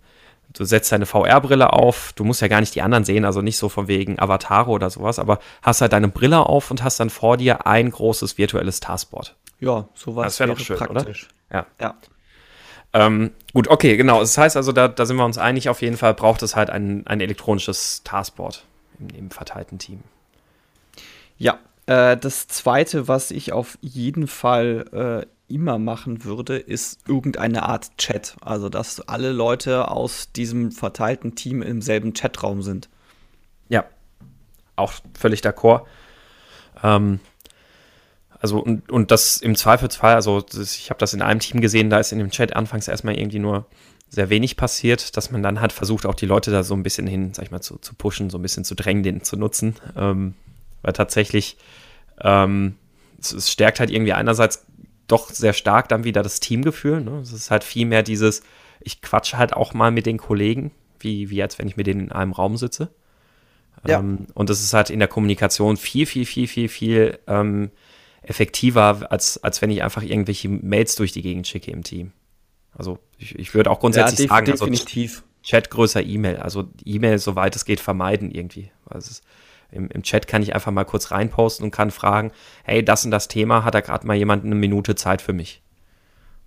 [0.53, 3.59] du setzt deine VR-Brille auf, du musst ja gar nicht die anderen sehen, also nicht
[3.59, 7.11] so von wegen Avatare oder sowas, aber hast halt deine Brille auf und hast dann
[7.11, 9.37] vor dir ein großes virtuelles Taskboard.
[9.61, 11.29] Ja, sowas das wäre doch schön, praktisch.
[11.51, 11.59] oder?
[11.61, 11.67] Ja.
[11.81, 11.95] ja.
[12.95, 14.21] Ähm, gut, okay, genau.
[14.21, 16.69] Das heißt also, da, da sind wir uns einig, auf jeden Fall braucht es halt
[16.69, 18.65] ein, ein elektronisches Taskboard
[18.99, 20.01] im, im verteilten Team.
[21.39, 27.65] Ja, äh, das zweite, was ich auf jeden Fall äh, immer machen würde, ist irgendeine
[27.65, 28.37] Art Chat.
[28.41, 32.89] Also, dass alle Leute aus diesem verteilten Team im selben Chatraum sind.
[33.69, 33.85] Ja,
[34.77, 35.83] auch völlig d'accord.
[36.83, 37.21] Ähm,
[38.41, 41.91] also, und, und das im Zweifelsfall, also das, ich habe das in einem Team gesehen,
[41.91, 43.67] da ist in dem Chat anfangs erstmal irgendwie nur
[44.09, 47.07] sehr wenig passiert, dass man dann halt versucht, auch die Leute da so ein bisschen
[47.07, 49.77] hin, sag ich mal, zu, zu pushen, so ein bisschen zu drängen, den zu nutzen.
[49.97, 50.35] Ähm,
[50.83, 51.57] weil tatsächlich
[52.21, 52.77] ähm,
[53.19, 54.67] es, es, stärkt halt irgendwie einerseits
[55.13, 57.01] doch sehr stark dann wieder das Teamgefühl.
[57.01, 57.21] Ne?
[57.21, 58.43] Es ist halt viel mehr dieses,
[58.81, 62.01] ich quatsche halt auch mal mit den Kollegen, wie, wie als wenn ich mit denen
[62.01, 62.91] in einem Raum sitze.
[63.87, 63.99] Ja.
[63.99, 67.71] Ähm, und es ist halt in der Kommunikation viel, viel, viel, viel, viel ähm,
[68.23, 72.13] effektiver, als, als wenn ich einfach irgendwelche Mails durch die Gegend schicke im Team.
[72.73, 75.13] Also ich, ich würde auch grundsätzlich ja, sagen, definitiv.
[75.17, 76.37] Also Chat größer E-Mail.
[76.37, 78.71] Also E-Mail, soweit es geht, vermeiden irgendwie.
[78.87, 79.25] Also es ist,
[79.73, 82.31] im, im Chat kann ich einfach mal kurz reinposten und kann fragen,
[82.63, 85.63] hey, das und das Thema, hat da gerade mal jemand eine Minute Zeit für mich?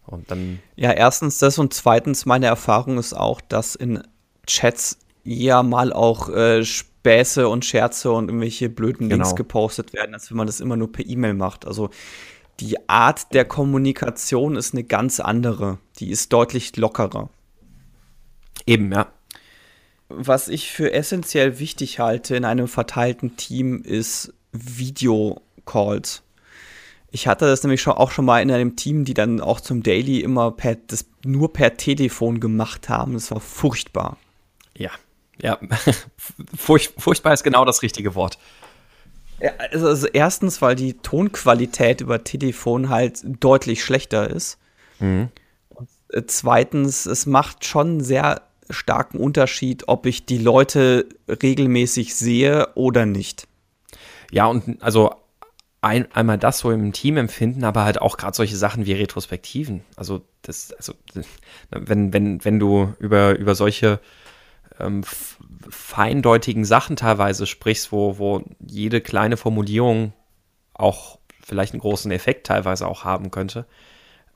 [0.06, 0.60] Und dann.
[0.76, 4.04] Ja, erstens das und zweitens, meine Erfahrung ist auch, dass in
[4.46, 9.36] Chats eher mal auch äh, Späße und Scherze und irgendwelche blöden Links genau.
[9.36, 11.66] gepostet werden, als wenn man das immer nur per E-Mail macht.
[11.66, 11.90] Also
[12.60, 15.80] die Art der Kommunikation ist eine ganz andere.
[15.98, 17.30] Die ist deutlich lockerer.
[18.68, 19.08] Eben, ja
[20.18, 26.24] was ich für essentiell wichtig halte in einem verteilten Team, ist Videocalls.
[27.12, 29.84] Ich hatte das nämlich schon, auch schon mal in einem Team, die dann auch zum
[29.84, 33.14] Daily immer per, das nur per Telefon gemacht haben.
[33.14, 34.18] Das war furchtbar.
[34.76, 34.92] Ja,
[35.42, 35.58] ja.
[36.58, 38.38] Furch, furchtbar ist genau das richtige Wort.
[39.40, 44.58] Ja, also, also, erstens, weil die Tonqualität über Telefon halt deutlich schlechter ist.
[45.00, 45.30] Mhm.
[45.70, 53.06] Und zweitens, es macht schon sehr starken Unterschied, ob ich die Leute regelmäßig sehe oder
[53.06, 53.48] nicht.
[54.32, 55.16] Ja, und also
[55.82, 59.84] ein, einmal das so im Team empfinden, aber halt auch gerade solche Sachen wie Retrospektiven.
[59.96, 60.94] Also das, also
[61.70, 64.00] wenn, wenn, wenn du über, über solche
[64.80, 65.04] ähm,
[65.70, 70.14] feindeutigen Sachen teilweise sprichst, wo, wo jede kleine Formulierung
[70.74, 73.66] auch vielleicht einen großen Effekt teilweise auch haben könnte.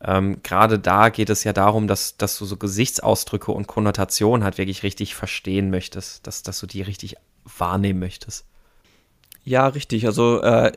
[0.02, 4.58] Ähm, Gerade da geht es ja darum, dass, dass du so Gesichtsausdrücke und Konnotationen halt
[4.58, 7.16] wirklich richtig verstehen möchtest, dass, dass du die richtig
[7.58, 8.46] wahrnehmen möchtest.
[9.44, 10.06] Ja, richtig.
[10.06, 10.72] Also äh,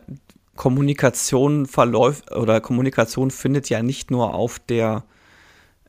[0.56, 5.04] Kommunikation verläuft oder Kommunikation findet ja nicht nur auf der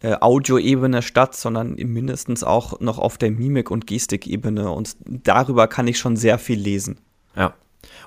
[0.02, 4.70] äh, Audioebene statt, sondern mindestens auch noch auf der Mimik- und Gestikebene.
[4.70, 7.00] Und darüber kann ich schon sehr viel lesen.
[7.36, 7.54] Ja.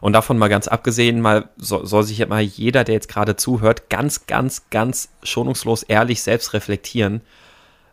[0.01, 3.37] Und davon mal ganz abgesehen, mal so, soll sich ja mal jeder, der jetzt gerade
[3.37, 7.23] zuhört, ganz, ganz, ganz schonungslos ehrlich selbst reflektieren.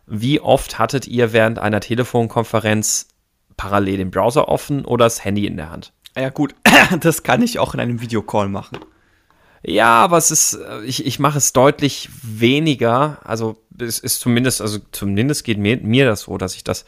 [0.06, 3.08] Wie oft hattet ihr während einer Telefonkonferenz
[3.56, 5.92] parallel den Browser offen oder das Handy in der Hand?
[6.16, 6.54] Ja, gut,
[7.00, 8.78] das kann ich auch in einem Videocall machen.
[9.66, 13.18] Ja, aber es ist, äh, ich, ich mache es deutlich weniger.
[13.24, 16.84] Also es ist zumindest, also zumindest geht mir, mir das so, dass ich das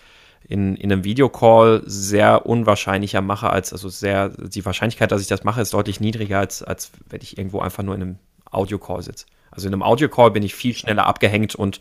[0.49, 5.45] in, in einem Videocall sehr unwahrscheinlicher mache, als, also sehr, die Wahrscheinlichkeit, dass ich das
[5.45, 8.19] mache, ist deutlich niedriger, als, als wenn ich irgendwo einfach nur in einem
[8.51, 9.27] Audiocall sitze.
[9.51, 11.81] Also in einem Audiocall bin ich viel schneller abgehängt und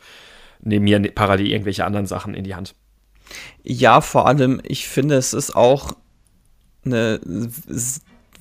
[0.62, 2.74] nehme mir parallel irgendwelche anderen Sachen in die Hand.
[3.64, 5.94] Ja, vor allem, ich finde, es ist auch
[6.86, 7.20] eine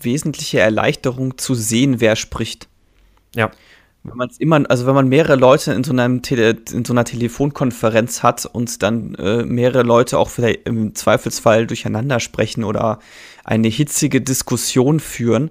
[0.00, 2.68] wesentliche Erleichterung zu sehen, wer spricht.
[3.35, 3.50] Ja
[4.05, 6.93] wenn man es immer, also wenn man mehrere Leute in so, einem Tele, in so
[6.93, 12.99] einer Telefonkonferenz hat und dann äh, mehrere Leute auch vielleicht im Zweifelsfall durcheinander sprechen oder
[13.45, 15.51] eine hitzige Diskussion führen,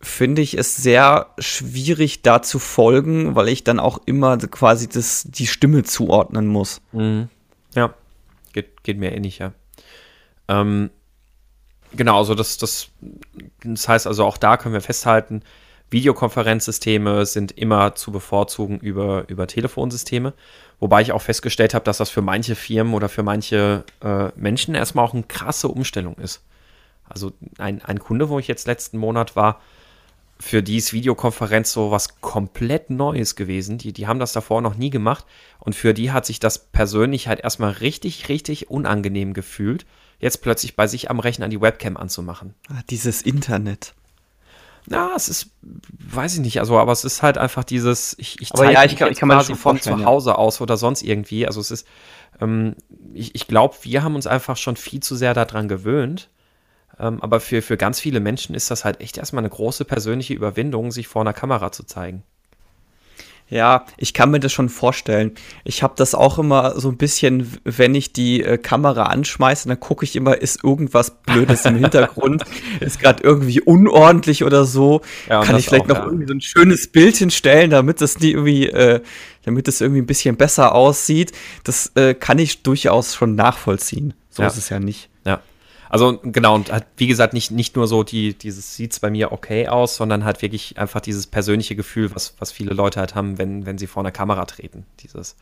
[0.00, 5.24] finde ich es sehr schwierig, da zu folgen, weil ich dann auch immer quasi das,
[5.28, 6.80] die Stimme zuordnen muss.
[6.90, 7.28] Mhm.
[7.76, 7.94] Ja,
[8.52, 9.52] geht, geht mir ähnlich, ja.
[10.48, 10.90] Ähm,
[11.92, 12.88] genau, also das, das,
[13.62, 15.42] das heißt also auch da können wir festhalten,
[15.90, 20.34] Videokonferenzsysteme sind immer zu bevorzugen über, über Telefonsysteme.
[20.78, 24.74] Wobei ich auch festgestellt habe, dass das für manche Firmen oder für manche äh, Menschen
[24.74, 26.42] erstmal auch eine krasse Umstellung ist.
[27.08, 29.60] Also ein, ein Kunde, wo ich jetzt letzten Monat war,
[30.38, 33.76] für die ist Videokonferenz so was komplett Neues gewesen.
[33.76, 35.26] Die, die haben das davor noch nie gemacht.
[35.58, 39.84] Und für die hat sich das persönlich halt erstmal richtig, richtig unangenehm gefühlt,
[40.18, 42.54] jetzt plötzlich bei sich am Rechner die Webcam anzumachen.
[42.70, 43.92] Ah, dieses Internet.
[44.86, 48.50] Na, es ist, weiß ich nicht, also, aber es ist halt einfach dieses, ich, ich
[48.50, 50.36] zeige ja, ich kann, ich kann quasi von zu Hause ja.
[50.36, 51.46] aus oder sonst irgendwie.
[51.46, 51.86] Also es ist,
[52.40, 52.74] ähm,
[53.12, 56.28] ich, ich glaube, wir haben uns einfach schon viel zu sehr daran gewöhnt.
[56.98, 60.34] Ähm, aber für, für ganz viele Menschen ist das halt echt erstmal eine große persönliche
[60.34, 62.24] Überwindung, sich vor einer Kamera zu zeigen.
[63.50, 65.32] Ja, ich kann mir das schon vorstellen.
[65.64, 69.80] Ich habe das auch immer so ein bisschen, wenn ich die äh, Kamera anschmeiße, dann
[69.80, 72.44] gucke ich immer, ist irgendwas Blödes im Hintergrund,
[72.80, 75.00] ist gerade irgendwie unordentlich oder so.
[75.28, 76.04] Ja, kann ich vielleicht auch, noch ja.
[76.04, 79.00] irgendwie so ein schönes Bild hinstellen, damit das nie irgendwie, äh,
[79.44, 81.32] damit es irgendwie ein bisschen besser aussieht.
[81.64, 84.14] Das äh, kann ich durchaus schon nachvollziehen.
[84.28, 84.48] So ja.
[84.48, 85.10] ist es ja nicht.
[85.26, 85.40] Ja.
[85.90, 89.32] Also genau, und hat, wie gesagt, nicht, nicht nur so die, dieses sieht's bei mir
[89.32, 93.38] okay aus, sondern halt wirklich einfach dieses persönliche Gefühl, was, was viele Leute halt haben,
[93.38, 94.86] wenn, wenn sie vor einer Kamera treten.
[95.00, 95.36] Dieses,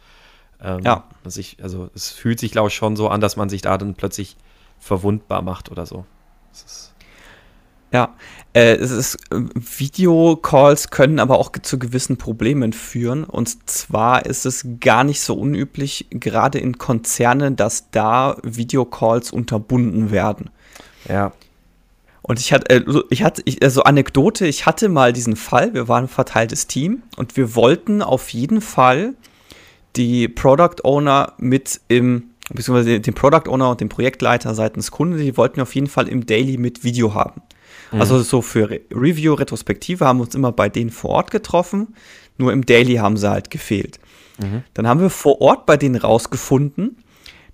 [0.63, 1.05] ähm, ja.
[1.27, 3.95] Ich, also es fühlt sich, glaube ich, schon so an, dass man sich da dann
[3.95, 4.39] plötzlich
[4.79, 6.07] verwundbar macht oder so.
[7.93, 8.15] Ja,
[8.55, 13.25] äh, es ist, äh, Videocalls können aber auch zu gewissen Problemen führen.
[13.25, 20.11] Und zwar ist es gar nicht so unüblich, gerade in Konzernen, dass da Videocalls unterbunden
[20.11, 20.51] werden.
[21.09, 21.33] Ja.
[22.23, 26.05] Und ich hatte, äh, ich hatte, also Anekdote, ich hatte mal diesen Fall, wir waren
[26.05, 29.15] ein verteiltes Team und wir wollten auf jeden Fall
[29.97, 35.37] die Product Owner mit im, beziehungsweise den Product Owner und den Projektleiter seitens Kunde, die
[35.37, 37.43] wollten wir auf jeden Fall im Daily mit Video haben.
[37.93, 38.01] Mhm.
[38.01, 41.95] Also so für Re Review, Retrospektive haben wir uns immer bei denen vor Ort getroffen,
[42.37, 43.99] nur im Daily haben sie halt gefehlt.
[44.39, 44.63] Mhm.
[44.75, 46.99] Dann haben wir vor Ort bei denen rausgefunden,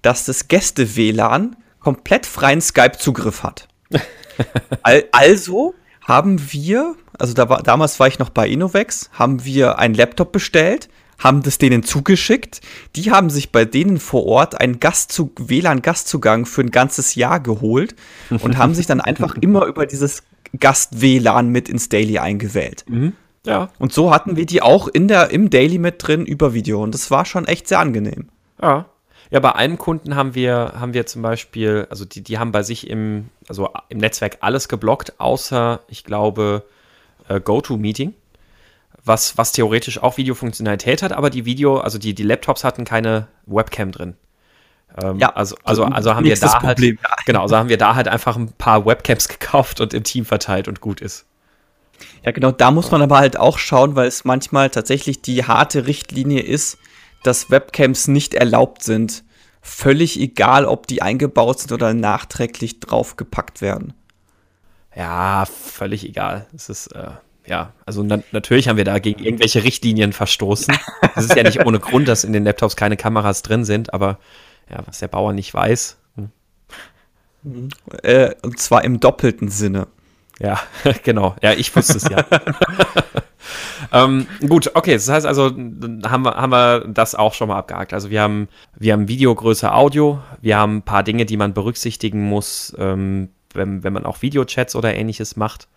[0.03, 3.68] dass das Gäste-WLAN komplett freien Skype-Zugriff hat.
[5.12, 9.94] also haben wir, also da war, damals war ich noch bei Innovex, haben wir einen
[9.94, 12.61] Laptop bestellt, haben das denen zugeschickt.
[12.96, 17.94] Die haben sich bei denen vor Ort einen Gastzug, WLAN-Gastzugang für ein ganzes Jahr geholt
[18.31, 20.22] und haben sich dann einfach immer über dieses
[20.59, 22.85] Gast-WLAN mit ins Daily eingewählt.
[22.88, 23.14] Mhm.
[23.46, 23.68] Ja.
[23.79, 26.94] Und so hatten wir die auch in der, im Daily mit drin über Video und
[26.94, 28.29] das war schon echt sehr angenehm.
[28.61, 28.87] Ja.
[29.31, 32.62] Ja, bei einem Kunden haben wir, haben wir zum Beispiel, also die, die haben bei
[32.62, 36.64] sich im, also im Netzwerk alles geblockt, außer, ich glaube,
[37.29, 38.14] äh, GoToMeeting
[39.05, 43.29] was, was theoretisch auch Videofunktionalität hat, aber die Video, also die, die Laptops hatten keine
[43.47, 44.17] Webcam drin.
[45.01, 46.81] Ähm, ja, also, also, also haben wir da halt,
[47.27, 50.69] genau, also haben wir da halt einfach ein paar Webcams gekauft und im Team verteilt
[50.69, 51.27] und gut ist.
[52.25, 55.87] Ja, genau, da muss man aber halt auch schauen, weil es manchmal tatsächlich die harte
[55.87, 56.79] Richtlinie ist,
[57.23, 59.25] dass Webcams nicht erlaubt sind.
[59.61, 63.95] Völlig egal, ob die eingebaut sind oder nachträglich draufgepackt werden.
[64.95, 66.47] Ja, völlig egal.
[66.55, 67.11] Es ist, äh,
[67.47, 70.77] ja, also na natürlich haben wir da gegen irgendwelche Richtlinien verstoßen.
[71.15, 74.19] Es ist ja nicht ohne Grund, dass in den Laptops keine Kameras drin sind, aber
[74.71, 75.99] ja, was der Bauer nicht weiß.
[76.17, 76.31] Hm.
[77.43, 77.69] Mhm.
[78.03, 79.89] Äh, und zwar im doppelten Sinne.
[80.41, 80.61] Ja,
[81.03, 81.37] genau.
[81.43, 82.25] Ja, ich wusste es ja.
[83.93, 87.93] ähm, gut, okay, das heißt also, haben wir, haben wir das auch schon mal abgehakt.
[87.93, 92.25] Also wir haben, wir haben Videogröße Audio, wir haben ein paar Dinge, die man berücksichtigen
[92.25, 95.69] muss, ähm, wenn, wenn man auch Videochats oder ähnliches macht.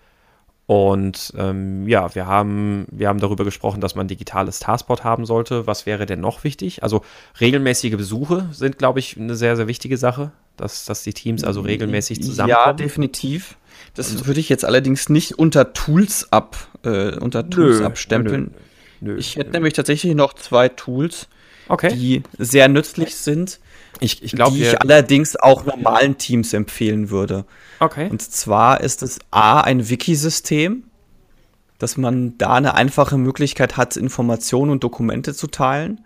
[0.68, 5.66] Und ähm, ja, wir haben, wir haben darüber gesprochen, dass man digitales Taskboard haben sollte.
[5.66, 6.84] Was wäre denn noch wichtig?
[6.84, 7.04] Also
[7.40, 11.62] regelmäßige Besuche sind, glaube ich, eine sehr, sehr wichtige Sache, dass, dass die Teams also
[11.62, 12.66] regelmäßig zusammenkommen.
[12.68, 13.56] Ja, definitiv.
[13.94, 18.54] Das würde ich jetzt allerdings nicht unter Tools ab, äh, unter Tools nö, abstempeln.
[19.00, 21.30] Nö, nö, ich hätte nämlich tatsächlich noch zwei Tools,
[21.70, 21.94] okay.
[21.94, 23.62] die sehr nützlich sind.
[24.00, 27.46] Ich, ich glaube, die ich allerdings auch normalen Teams empfehlen würde.
[27.80, 28.10] Okay.
[28.10, 30.84] Und zwar ist es A, ein Wiki-System,
[31.80, 36.02] dass man da eine einfache Möglichkeit hat, Informationen und Dokumente zu teilen.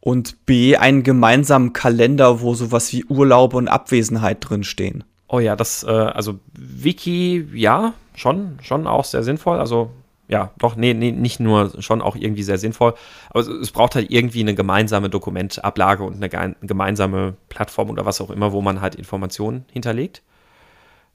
[0.00, 5.04] Und B, einen gemeinsamen Kalender, wo sowas wie Urlaube und Abwesenheit drinstehen.
[5.28, 9.58] Oh ja, das, äh, also Wiki, ja, schon, schon auch sehr sinnvoll.
[9.58, 9.90] Also
[10.30, 12.94] ja, doch, nee, nee, nicht nur, schon auch irgendwie sehr sinnvoll.
[13.30, 18.20] Aber es, es braucht halt irgendwie eine gemeinsame Dokumentablage und eine, gemeinsame Plattform oder was
[18.20, 20.22] auch immer, wo man halt Informationen hinterlegt.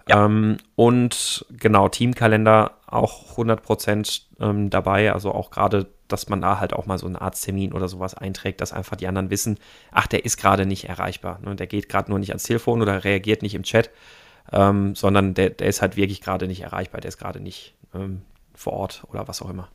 [0.10, 0.26] Ja.
[0.26, 5.14] Ähm, und genau, Teamkalender auch 100% ähm, dabei.
[5.14, 8.60] Also auch gerade, dass man da halt auch mal so einen Arzttermin oder sowas einträgt,
[8.60, 9.58] dass einfach die anderen wissen,
[9.92, 11.40] ach, der ist gerade nicht erreichbar.
[11.42, 11.56] Ne?
[11.56, 13.92] Der geht gerade nur nicht ans Telefon oder reagiert nicht im Chat,
[14.52, 17.00] ähm, sondern der, der ist halt wirklich gerade nicht erreichbar.
[17.00, 18.22] Der ist gerade nicht ähm,
[18.56, 19.70] vor Ort oder was auch immer.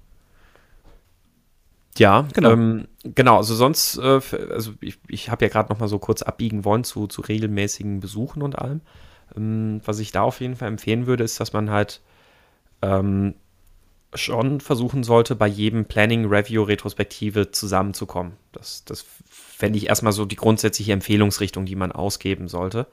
[1.98, 2.52] Ja, genau.
[2.52, 6.22] Ähm, genau, also sonst, äh, also ich, ich habe ja gerade noch mal so kurz
[6.22, 8.80] abbiegen wollen zu, zu regelmäßigen Besuchen und allem.
[9.36, 12.00] Ähm, was ich da auf jeden Fall empfehlen würde, ist, dass man halt
[12.82, 13.34] ähm,
[14.14, 18.32] schon versuchen sollte, bei jedem Planning, Review, Retrospektive zusammenzukommen.
[18.52, 22.86] Das, das fände ich erstmal so die grundsätzliche Empfehlungsrichtung, die man ausgeben sollte.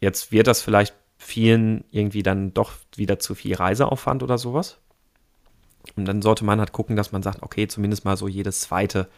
[0.00, 4.78] Jetzt wird das vielleicht vielen irgendwie dann doch wieder zu viel Reiseaufwand oder sowas.
[5.96, 9.08] Und dann sollte man halt gucken, dass man sagt, okay, zumindest mal so jedes zweite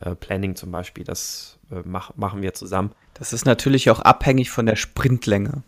[0.00, 2.92] äh, Planning zum Beispiel, das äh, mach, machen wir zusammen.
[3.14, 5.62] Das ist natürlich auch abhängig von der Sprintlänge.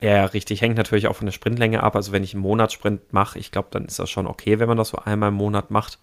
[0.00, 0.60] Ja, richtig.
[0.60, 1.96] Hängt natürlich auch von der Sprintlänge ab.
[1.96, 4.76] Also wenn ich einen Monatssprint mache, ich glaube, dann ist das schon okay, wenn man
[4.76, 5.98] das so einmal im Monat macht.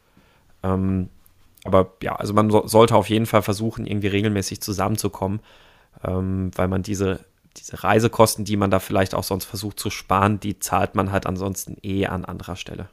[0.64, 1.10] Ähm,
[1.64, 5.40] aber ja, also man so, sollte auf jeden Fall versuchen, irgendwie regelmäßig zusammenzukommen,
[6.04, 7.20] ähm, weil man diese,
[7.58, 11.28] diese Reisekosten, die man da vielleicht auch sonst versucht zu sparen, die zahlt man halt
[11.28, 12.90] ansonsten eh an anderer Stelle.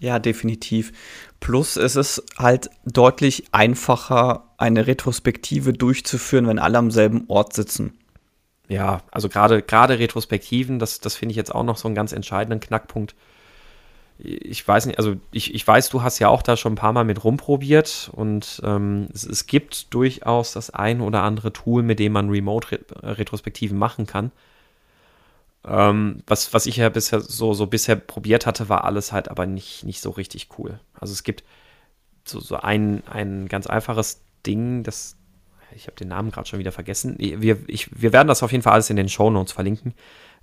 [0.00, 0.92] Ja, definitiv.
[1.40, 7.92] Plus es ist halt deutlich einfacher, eine Retrospektive durchzuführen, wenn alle am selben Ort sitzen.
[8.68, 12.12] Ja, also gerade gerade Retrospektiven, das, das finde ich jetzt auch noch so einen ganz
[12.12, 13.14] entscheidenden Knackpunkt.
[14.18, 16.92] Ich weiß nicht, also ich, ich weiß, du hast ja auch da schon ein paar
[16.92, 21.98] Mal mit rumprobiert und ähm, es, es gibt durchaus das ein oder andere Tool, mit
[21.98, 24.30] dem man Remote-Retrospektiven machen kann.
[25.64, 29.46] Ähm, was, was ich ja bisher so, so bisher probiert hatte, war alles halt aber
[29.46, 30.80] nicht, nicht so richtig cool.
[30.94, 31.44] Also es gibt
[32.24, 35.16] so, so ein, ein ganz einfaches Ding, das,
[35.74, 37.16] ich habe den Namen gerade schon wieder vergessen.
[37.18, 39.94] Wir, ich, wir werden das auf jeden Fall alles in den Show Notes verlinken.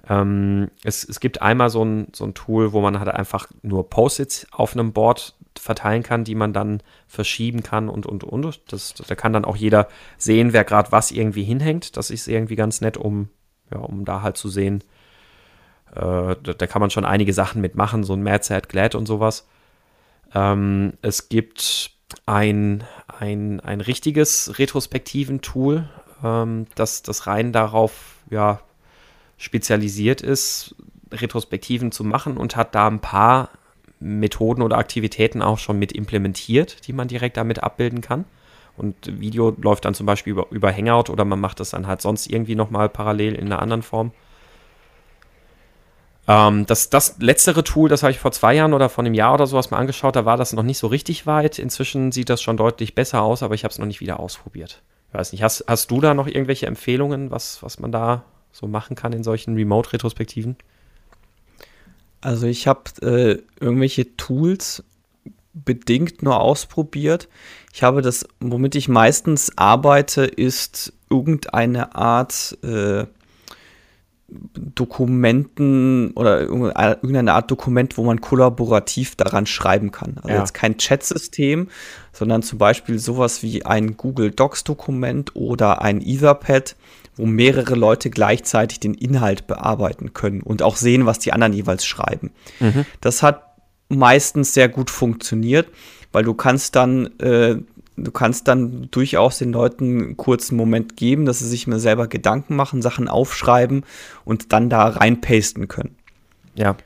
[0.07, 3.89] Ähm, es, es gibt einmal so ein, so ein Tool, wo man halt einfach nur
[3.89, 8.61] Post-its auf einem Board verteilen kann, die man dann verschieben kann und, und, und.
[8.71, 11.97] Das, da kann dann auch jeder sehen, wer gerade was irgendwie hinhängt.
[11.97, 13.29] Das ist irgendwie ganz nett, um,
[13.71, 14.83] ja, um da halt zu sehen,
[15.93, 19.47] da, da, kann man schon einige Sachen mitmachen, so ein Mad Sad Glad und sowas.
[20.33, 21.91] Ähm, es gibt
[22.25, 25.89] ein, ein, ein richtiges Retrospektiven-Tool,
[26.23, 28.59] ähm, das, das rein darauf ja,
[29.37, 30.75] spezialisiert ist,
[31.11, 33.49] Retrospektiven zu machen und hat da ein paar
[33.99, 38.25] Methoden oder Aktivitäten auch schon mit implementiert, die man direkt damit abbilden kann.
[38.75, 42.01] Und Video läuft dann zum Beispiel über, über Hangout oder man macht das dann halt
[42.01, 44.11] sonst irgendwie nochmal parallel in einer anderen Form.
[46.27, 49.33] Ähm, das, das letztere Tool, das habe ich vor zwei Jahren oder vor einem Jahr
[49.33, 51.57] oder sowas mal angeschaut, da war das noch nicht so richtig weit.
[51.57, 54.81] Inzwischen sieht das schon deutlich besser aus, aber ich habe es noch nicht wieder ausprobiert.
[55.13, 58.95] Weiß nicht, hast, hast du da noch irgendwelche Empfehlungen, was, was man da so machen
[58.95, 60.57] kann in solchen Remote-Retrospektiven?
[62.19, 64.83] Also ich habe äh, irgendwelche Tools
[65.53, 67.29] bedingt nur ausprobiert.
[67.73, 73.05] Ich habe das, womit ich meistens arbeite, ist irgendeine Art äh,
[74.29, 80.17] Dokumenten oder irgendeine Art Dokument, wo man kollaborativ daran schreiben kann.
[80.17, 80.39] Also ja.
[80.39, 81.69] jetzt kein Chat-System,
[82.11, 86.75] sondern zum Beispiel sowas wie ein Google Docs-Dokument oder ein Etherpad,
[87.15, 91.85] wo mehrere Leute gleichzeitig den Inhalt bearbeiten können und auch sehen, was die anderen jeweils
[91.85, 92.31] schreiben.
[92.59, 92.85] Mhm.
[92.99, 93.43] Das hat
[93.87, 95.69] meistens sehr gut funktioniert,
[96.11, 97.57] weil du kannst dann äh,
[97.97, 102.07] du kannst dann durchaus den Leuten einen kurzen Moment geben, dass sie sich mir selber
[102.07, 103.83] Gedanken machen, Sachen aufschreiben
[104.23, 105.95] und dann da reinpasten können.
[106.55, 106.77] Ja.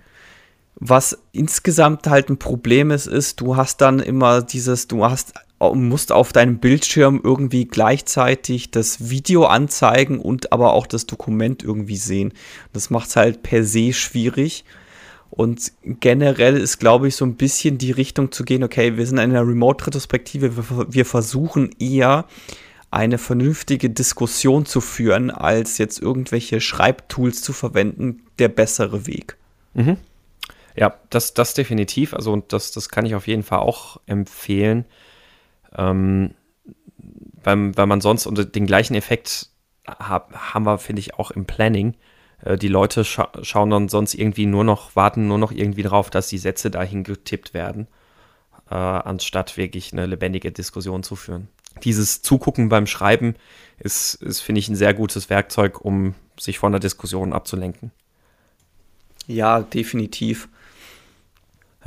[0.75, 6.11] Was insgesamt halt ein Problem ist, ist, du hast dann immer dieses, du hast, musst
[6.11, 12.33] auf deinem Bildschirm irgendwie gleichzeitig das Video anzeigen und aber auch das Dokument irgendwie sehen.
[12.73, 14.65] Das macht es halt per se schwierig.
[15.31, 19.17] Und generell ist, glaube ich, so ein bisschen die Richtung zu gehen, okay, wir sind
[19.17, 20.57] in einer Remote-Retrospektive,
[20.89, 22.25] wir, versuchen eher
[22.91, 29.37] eine vernünftige Diskussion zu führen, als jetzt irgendwelche Schreibtools zu verwenden, der bessere Weg.
[29.73, 29.95] Mhm.
[30.75, 32.13] Ja, das, das definitiv.
[32.13, 34.83] Also, und das, das kann ich auf jeden Fall auch empfehlen.
[35.77, 36.31] Ähm,
[37.43, 39.49] weil, weil man sonst unter den gleichen Effekt
[39.87, 41.95] hab, haben wir, finde ich, auch im Planning
[42.43, 46.09] äh, die Leute scha schauen dann sonst irgendwie nur noch, warten nur noch irgendwie drauf,
[46.09, 47.87] dass die Sätze dahin getippt werden,
[48.69, 51.47] äh, anstatt wirklich eine lebendige Diskussion zu führen.
[51.83, 53.35] Dieses Zugucken beim Schreiben
[53.79, 57.91] ist, ist finde ich, ein sehr gutes Werkzeug, um sich von der Diskussion abzulenken.
[59.27, 60.49] Ja, definitiv.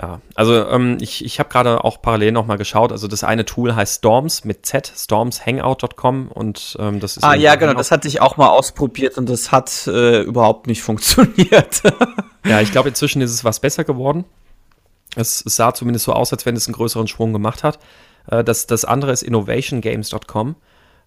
[0.01, 2.91] Ja, also ähm, ich, ich habe gerade auch parallel nochmal geschaut.
[2.91, 7.23] Also das eine Tool heißt Storms mit Z, stormshangout.com und ähm, das ist.
[7.23, 10.83] Ah ja, genau, das hatte ich auch mal ausprobiert und das hat äh, überhaupt nicht
[10.83, 11.83] funktioniert.
[12.45, 14.25] ja, ich glaube, inzwischen ist es was besser geworden.
[15.15, 17.79] Es, es, sah zumindest so aus, als wenn es einen größeren Schwung gemacht hat.
[18.29, 20.57] Äh, das, das andere ist innovationgames.com,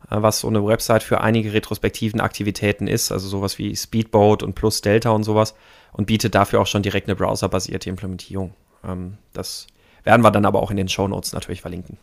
[0.09, 4.55] äh, was so eine Website für einige retrospektiven Aktivitäten ist, also sowas wie Speedboat und
[4.55, 5.55] Plus Delta und sowas
[5.91, 8.53] und bietet dafür auch schon direkt eine browserbasierte Implementierung.
[8.83, 9.67] Ähm, das
[10.03, 11.97] werden wir dann aber auch in den Show Notes natürlich verlinken.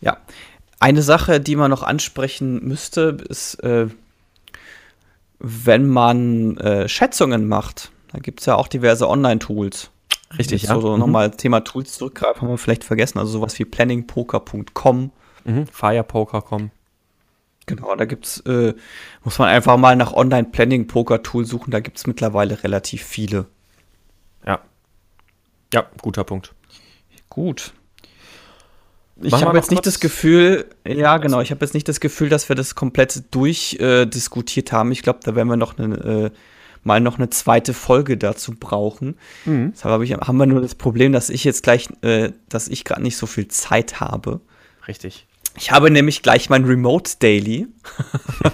[0.00, 0.18] Ja,
[0.80, 3.88] eine Sache, die man noch ansprechen müsste, ist, äh,
[5.38, 7.90] wenn man äh, Schätzungen macht.
[8.12, 9.90] Da gibt es ja auch diverse Online-Tools.
[10.38, 10.74] Richtig, ja.
[10.74, 11.00] So, so mhm.
[11.00, 13.18] nochmal Thema Tools zurückgreifen, haben wir vielleicht vergessen.
[13.18, 15.10] Also sowas wie planningpoker.com.
[15.44, 15.66] Mhm.
[15.66, 16.70] Firepoker.com.
[17.66, 18.74] Genau, da gibt's, äh,
[19.22, 21.70] muss man einfach mal nach Online-Planning-Poker-Tool suchen.
[21.70, 23.46] Da gibt es mittlerweile relativ viele.
[25.74, 26.54] Ja, guter Punkt.
[27.28, 27.72] Gut.
[29.20, 32.48] Ich habe jetzt nicht das Gefühl, ja genau, ich habe jetzt nicht das Gefühl, dass
[32.48, 34.92] wir das komplett durchdiskutiert äh, haben.
[34.92, 36.30] Ich glaube, da werden wir noch eine, äh,
[36.84, 39.16] mal noch eine zweite Folge dazu brauchen.
[39.44, 39.72] Mhm.
[39.72, 42.84] Deshalb hab ich, haben wir nur das Problem, dass ich jetzt gleich, äh, dass ich
[42.84, 44.40] gerade nicht so viel Zeit habe.
[44.86, 45.26] Richtig.
[45.56, 47.66] Ich habe nämlich gleich mein Remote Daily.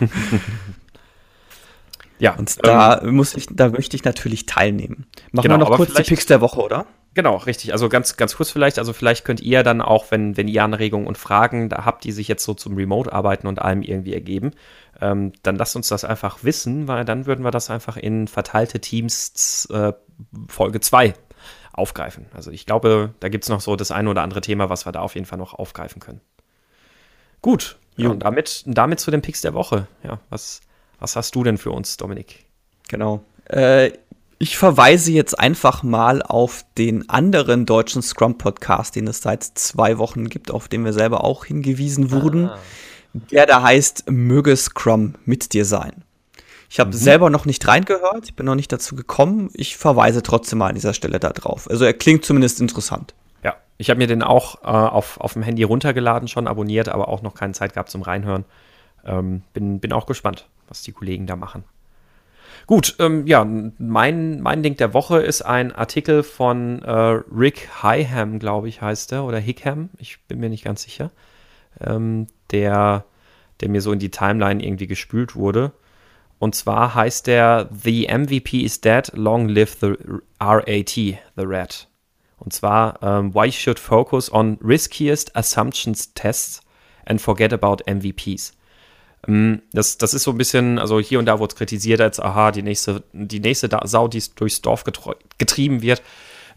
[2.19, 2.35] ja.
[2.35, 5.07] Und da ähm, muss ich, da möchte ich natürlich teilnehmen.
[5.33, 6.87] Machen genau, wir noch kurz die Picks der Woche, oder?
[7.15, 7.73] Genau, richtig.
[7.73, 11.09] Also ganz, ganz kurz vielleicht, also vielleicht könnt ihr dann auch, wenn, wenn ihr Anregungen
[11.09, 14.53] und Fragen da habt, die sich jetzt so zum Remote-Arbeiten und allem irgendwie ergeben,
[15.01, 18.81] ähm, dann lasst uns das einfach wissen, weil dann würden wir das einfach in verteilte
[18.81, 19.93] Teams äh,
[20.49, 21.15] Folge 2
[21.73, 22.27] aufgreifen.
[22.33, 24.93] Also ich glaube, da gibt es noch so das eine oder andere Thema, was wir
[24.93, 26.21] da auf jeden Fall noch aufgreifen können.
[27.43, 29.87] Gut, ja, und damit, damit zu den Picks der Woche.
[30.05, 30.61] Ja, was,
[30.99, 32.47] was hast du denn für uns, Dominik?
[32.89, 33.25] Genau.
[33.47, 33.93] Äh,
[34.43, 40.31] ich verweise jetzt einfach mal auf den anderen deutschen Scrum-Podcast, den es seit zwei Wochen
[40.31, 42.47] gibt, auf den wir selber auch hingewiesen wurden.
[42.47, 42.59] Ah.
[43.13, 46.05] Der da heißt Möge Scrum mit dir sein.
[46.71, 46.95] Ich habe mhm.
[46.95, 49.51] selber noch nicht reingehört, ich bin noch nicht dazu gekommen.
[49.53, 51.69] Ich verweise trotzdem mal an dieser Stelle da drauf.
[51.69, 53.15] Also er klingt zumindest interessant.
[53.45, 57.09] Ja, ich habe mir den auch äh, auf, auf dem Handy runtergeladen, schon abonniert, aber
[57.09, 58.47] auch noch keine Zeit gehabt zum Reinhören.
[59.05, 61.65] Ähm, bin, bin auch gespannt, was die Kollegen da machen.
[62.71, 68.39] Gut, ähm, ja, mein, mein Ding der Woche ist ein Artikel von äh, Rick Higham,
[68.39, 71.11] glaube ich, heißt er, oder Hickham, ich bin mir nicht ganz sicher,
[71.81, 73.07] ähm, der,
[73.61, 75.73] der mir so in die Timeline irgendwie gespült wurde.
[76.39, 79.95] Und zwar heißt der The MVP is dead, long live the
[80.39, 81.89] RAT, the Rat.
[82.39, 86.61] Und zwar, um, ähm, why should focus on riskiest assumptions tests
[87.05, 88.53] and forget about MVPs?
[89.27, 92.21] Ähm, das, das ist so ein bisschen, also hier und da wurde es kritisiert, als
[92.21, 94.85] aha, die nächste, die nächste Sau, die durchs Dorf
[95.39, 96.03] getrieben wird.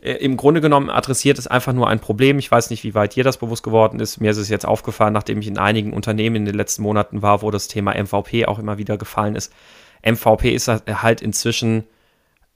[0.01, 2.37] Äh, Im Grunde genommen adressiert es einfach nur ein Problem.
[2.39, 4.19] Ich weiß nicht, wie weit dir das bewusst geworden ist.
[4.19, 7.41] Mir ist es jetzt aufgefallen, nachdem ich in einigen Unternehmen in den letzten Monaten war,
[7.41, 9.53] wo das Thema MVP auch immer wieder gefallen ist.
[10.05, 11.85] MVP ist halt inzwischen,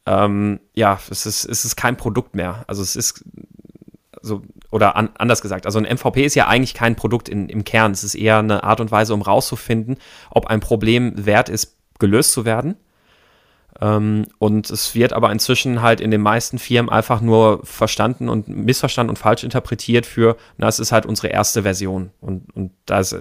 [0.06, 2.66] ähm, ja, es ist, es ist kein Produkt mehr.
[2.68, 3.24] Also es ist
[4.22, 4.42] so,
[4.72, 7.92] oder an, anders gesagt, also ein MVP ist ja eigentlich kein Produkt in, im Kern.
[7.92, 9.98] Es ist eher eine Art und Weise, um rauszufinden,
[10.30, 12.76] ob ein Problem wert ist, gelöst zu werden.
[13.82, 18.48] Ähm, und es wird aber inzwischen halt in den meisten Firmen einfach nur verstanden und
[18.48, 22.12] missverstanden und falsch interpretiert für, na, es ist halt unsere erste Version.
[22.20, 23.16] Und, und da, ist,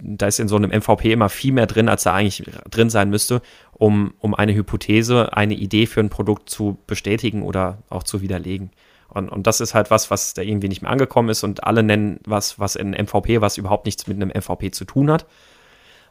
[0.00, 3.10] da ist in so einem MVP immer viel mehr drin, als da eigentlich drin sein
[3.10, 3.42] müsste,
[3.72, 8.70] um, um eine Hypothese, eine Idee für ein Produkt zu bestätigen oder auch zu widerlegen.
[9.08, 11.82] Und, und das ist halt was, was da irgendwie nicht mehr angekommen ist und alle
[11.82, 15.26] nennen was, was in MVP, was überhaupt nichts mit einem MVP zu tun hat.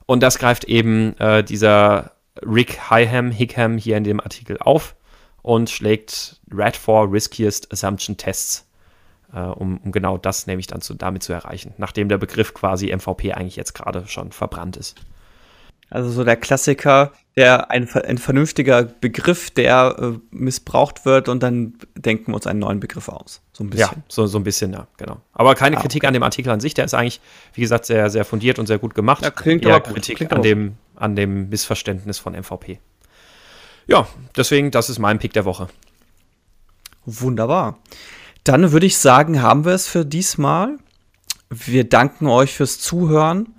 [0.06, 2.12] Und das greift eben äh, dieser
[2.46, 4.96] Rick Higham, Hickham hier in dem Artikel auf
[5.42, 8.68] und schlägt RAD 4 Riskiest Assumption Tests,
[9.34, 12.96] äh, um, um, genau das nämlich dann zu, damit zu erreichen, nachdem der Begriff quasi
[12.96, 14.96] MVP eigentlich jetzt gerade schon verbrannt ist.
[15.90, 21.76] Also so der Klassiker, der ein, ein vernünftiger Begriff, der äh, missbraucht wird und dann
[21.96, 23.42] denken wir uns einen neuen Begriff aus.
[23.54, 23.98] So ein bisschen.
[23.98, 25.22] Ja, so, so ein bisschen, ja, genau.
[25.34, 26.08] Aber keine ah, Kritik okay.
[26.08, 27.22] an dem Artikel an sich, der ist eigentlich,
[27.54, 29.24] wie gesagt, sehr, sehr fundiert und sehr gut gemacht.
[29.24, 29.94] Ja, klingt Eher aber gut.
[29.96, 32.80] Kritik klingt an, dem, an dem Missverständnis von MVP.
[33.88, 35.68] Ja, deswegen, das ist mein Pick der Woche.
[37.06, 37.78] Wunderbar.
[38.44, 40.78] Dann würde ich sagen, haben wir es für diesmal.
[41.50, 43.55] Wir danken euch fürs Zuhören.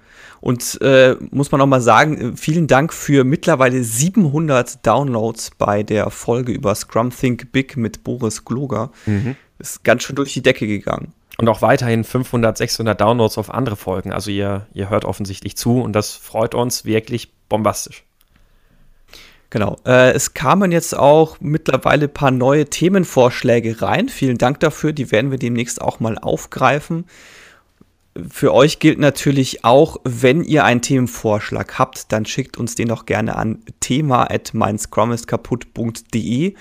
[0.47, 6.09] Und äh, muss man auch mal sagen, vielen Dank für mittlerweile 700 Downloads bei der
[6.11, 8.93] Folge über Scrum Think Big mit Boris Gloger.
[9.07, 9.35] Mhm.
[9.59, 11.15] Ist ganz schön durch die Decke gegangen.
[11.39, 14.13] Und auch weiterhin 500, 600 Downloads auf andere Folgen.
[14.13, 18.05] Also ihr, ihr hört offensichtlich zu und das freut uns wirklich bombastisch.
[19.51, 19.79] Genau.
[19.85, 24.09] Äh, es kamen jetzt auch mittlerweile ein paar neue Themenvorschläge rein.
[24.09, 24.93] Vielen Dank dafür.
[24.93, 27.07] Die werden wir demnächst auch mal aufgreifen
[28.31, 33.07] für euch gilt natürlich auch, wenn ihr einen Themenvorschlag habt, dann schickt uns den doch
[33.07, 36.55] gerne an thema at meinscrummistkaputt.de.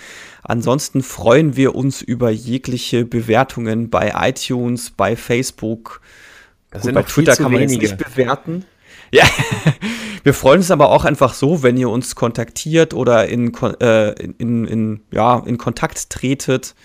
[0.43, 6.01] Ansonsten freuen wir uns über jegliche Bewertungen bei iTunes, bei Facebook.
[6.71, 8.65] Gut, bei Twitter kann man jetzt nicht bewerten.
[9.11, 9.25] Ja,
[10.23, 14.65] wir freuen uns aber auch einfach so, wenn ihr uns kontaktiert oder in, äh, in,
[14.65, 16.75] in, ja, in Kontakt tretet.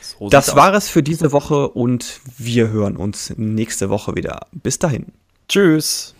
[0.02, 4.48] So das war es für diese Woche und wir hören uns nächste Woche wieder.
[4.52, 5.06] Bis dahin.
[5.48, 6.14] Tschüss.